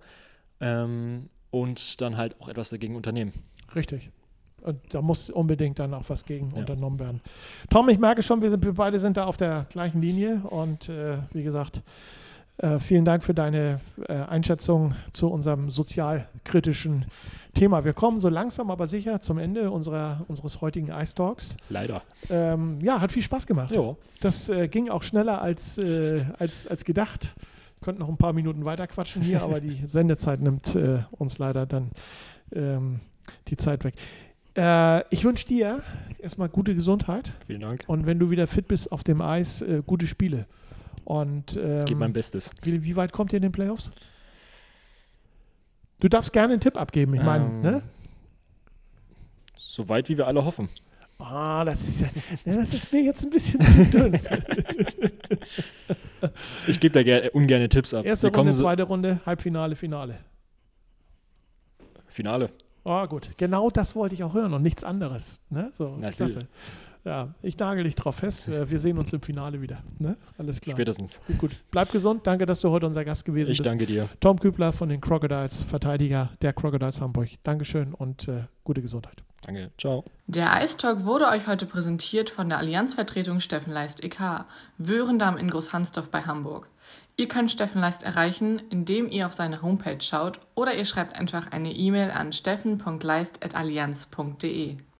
Ähm, 0.61 1.29
und 1.53 2.01
dann 2.01 2.17
halt 2.17 2.35
auch 2.41 2.49
etwas 2.49 2.71
dagegen 2.71 2.95
unternehmen. 2.95 3.31
Richtig. 3.75 4.09
Und 4.61 4.79
da 4.89 5.03
muss 5.03 5.29
unbedingt 5.29 5.77
dann 5.77 5.93
auch 5.93 6.05
was 6.07 6.25
gegen 6.25 6.49
ja. 6.51 6.57
unternommen 6.57 6.99
werden. 6.99 7.21
Tom, 7.69 7.89
ich 7.89 7.99
merke 7.99 8.23
schon, 8.23 8.41
wir, 8.41 8.49
sind, 8.49 8.65
wir 8.65 8.73
beide 8.73 8.99
sind 8.99 9.17
da 9.17 9.25
auf 9.25 9.37
der 9.37 9.67
gleichen 9.69 10.01
Linie 10.01 10.41
und 10.49 10.89
äh, 10.89 11.17
wie 11.31 11.43
gesagt, 11.43 11.83
äh, 12.57 12.79
vielen 12.79 13.05
Dank 13.05 13.23
für 13.23 13.35
deine 13.35 13.79
äh, 14.07 14.13
Einschätzung 14.13 14.95
zu 15.11 15.27
unserem 15.27 15.69
sozialkritischen 15.69 17.05
Thema. 17.53 17.85
Wir 17.85 17.93
kommen 17.93 18.19
so 18.19 18.29
langsam 18.29 18.71
aber 18.71 18.87
sicher 18.87 19.21
zum 19.21 19.37
Ende 19.37 19.69
unserer, 19.69 20.25
unseres 20.27 20.59
heutigen 20.59 20.89
Ice 20.89 21.13
Talks. 21.13 21.57
Leider. 21.69 22.01
Ähm, 22.31 22.79
ja, 22.81 22.99
hat 22.99 23.11
viel 23.11 23.21
Spaß 23.21 23.45
gemacht. 23.45 23.75
Jo. 23.75 23.97
Das 24.21 24.49
äh, 24.49 24.67
ging 24.69 24.89
auch 24.89 25.03
schneller 25.03 25.39
als, 25.39 25.77
äh, 25.77 26.25
als, 26.39 26.65
als 26.65 26.83
gedacht 26.83 27.35
könnten 27.83 28.01
noch 28.01 28.09
ein 28.09 28.17
paar 28.17 28.33
Minuten 28.33 28.65
weiter 28.65 28.87
quatschen 28.87 29.21
hier, 29.21 29.43
aber 29.43 29.59
die 29.59 29.75
Sendezeit 29.85 30.41
nimmt 30.41 30.75
äh, 30.75 31.03
uns 31.11 31.37
leider 31.37 31.65
dann 31.65 31.91
ähm, 32.51 32.99
die 33.47 33.57
Zeit 33.57 33.83
weg. 33.83 33.95
Äh, 34.55 35.03
ich 35.13 35.23
wünsche 35.23 35.47
dir 35.47 35.81
erstmal 36.19 36.49
gute 36.49 36.75
Gesundheit. 36.75 37.33
Vielen 37.45 37.61
Dank. 37.61 37.83
Und 37.87 38.05
wenn 38.05 38.19
du 38.19 38.29
wieder 38.29 38.47
fit 38.47 38.67
bist 38.67 38.91
auf 38.91 39.03
dem 39.03 39.21
Eis, 39.21 39.61
äh, 39.61 39.81
gute 39.85 40.07
Spiele. 40.07 40.45
Und 41.05 41.57
ähm, 41.57 41.85
gib 41.85 41.97
mein 41.97 42.13
Bestes. 42.13 42.51
Wie, 42.61 42.83
wie, 42.83 42.95
weit 42.95 43.11
kommt 43.11 43.33
ihr 43.33 43.37
in 43.37 43.43
den 43.43 43.51
Playoffs? 43.51 43.91
Du 45.99 46.07
darfst 46.07 46.33
gerne 46.33 46.53
einen 46.53 46.61
Tipp 46.61 46.77
abgeben, 46.77 47.13
ich 47.13 47.23
meine, 47.23 47.45
ähm, 47.45 47.61
ne? 47.61 47.83
So 49.55 49.89
weit, 49.89 50.09
wie 50.09 50.17
wir 50.17 50.27
alle 50.27 50.45
hoffen. 50.45 50.69
Ah, 51.19 51.63
das 51.63 51.83
ist 51.83 52.01
ja, 52.01 52.07
das 52.45 52.73
ist 52.73 52.91
mir 52.91 53.03
jetzt 53.03 53.23
ein 53.23 53.29
bisschen 53.29 53.61
zu 53.61 53.85
dünn. 53.91 54.19
ich 56.67 56.79
gebe 56.79 56.93
da 56.93 57.03
gerne, 57.03 57.31
ungerne 57.31 57.69
Tipps 57.69 57.93
ab. 57.93 58.05
Erste 58.05 58.33
Runde, 58.33 58.53
so 58.53 58.63
zweite 58.63 58.83
Runde, 58.83 59.19
Halbfinale, 59.25 59.75
Finale. 59.75 60.17
Finale. 62.07 62.49
Ah, 62.85 63.05
gut. 63.05 63.31
Genau 63.37 63.69
das 63.69 63.95
wollte 63.95 64.15
ich 64.15 64.23
auch 64.23 64.33
hören 64.33 64.53
und 64.53 64.61
nichts 64.61 64.83
anderes. 64.83 65.41
Ne? 65.49 65.69
So, 65.71 65.97
Na, 65.99 66.11
klasse. 66.11 66.47
Ja, 67.05 67.33
ich 67.41 67.57
nagel 67.57 67.83
dich 67.83 67.95
drauf 67.95 68.15
fest. 68.15 68.47
Äh, 68.47 68.69
wir 68.69 68.79
sehen 68.79 68.97
uns 68.97 69.11
im 69.11 69.21
Finale 69.21 69.61
wieder. 69.61 69.83
Ne? 69.99 70.15
Alles 70.37 70.61
klar. 70.61 70.75
Spätestens. 70.75 71.19
Gut, 71.27 71.37
gut. 71.37 71.51
Bleib 71.71 71.91
gesund. 71.91 72.25
Danke, 72.27 72.45
dass 72.45 72.61
du 72.61 72.69
heute 72.69 72.85
unser 72.85 73.03
Gast 73.03 73.25
gewesen 73.25 73.51
ich 73.51 73.57
bist. 73.57 73.65
Ich 73.65 73.69
danke 73.69 73.85
dir. 73.85 74.07
Tom 74.19 74.39
Kübler 74.39 74.71
von 74.71 74.89
den 74.89 75.01
Crocodiles, 75.01 75.63
Verteidiger 75.63 76.31
der 76.41 76.53
Crocodiles 76.53 77.01
Hamburg. 77.01 77.29
Dankeschön 77.43 77.93
und 77.93 78.27
äh, 78.27 78.43
gute 78.63 78.81
Gesundheit. 78.81 79.23
Danke. 79.45 79.71
Ciao. 79.77 80.03
Der 80.27 80.61
Ice 80.63 80.77
Talk 80.77 81.05
wurde 81.05 81.27
euch 81.27 81.47
heute 81.47 81.65
präsentiert 81.65 82.29
von 82.29 82.49
der 82.49 82.57
Allianzvertretung 82.57 83.39
Steffen 83.39 83.71
Leist 83.73 84.03
e.K. 84.03 84.45
Wörendamm 84.77 85.37
in 85.37 85.49
Großhansdorf 85.49 86.09
bei 86.09 86.21
Hamburg. 86.21 86.69
Ihr 87.15 87.27
könnt 87.27 87.51
Steffen 87.51 87.81
Leist 87.81 88.01
erreichen, 88.03 88.59
indem 88.69 89.11
ihr 89.11 89.27
auf 89.27 89.33
seine 89.33 89.61
Homepage 89.61 90.01
schaut 90.01 90.39
oder 90.55 90.73
ihr 90.73 90.85
schreibt 90.85 91.15
einfach 91.15 91.51
eine 91.51 91.71
E-Mail 91.71 92.09
an 92.09 92.33
steffen.leist.allianz.de. 92.33 94.77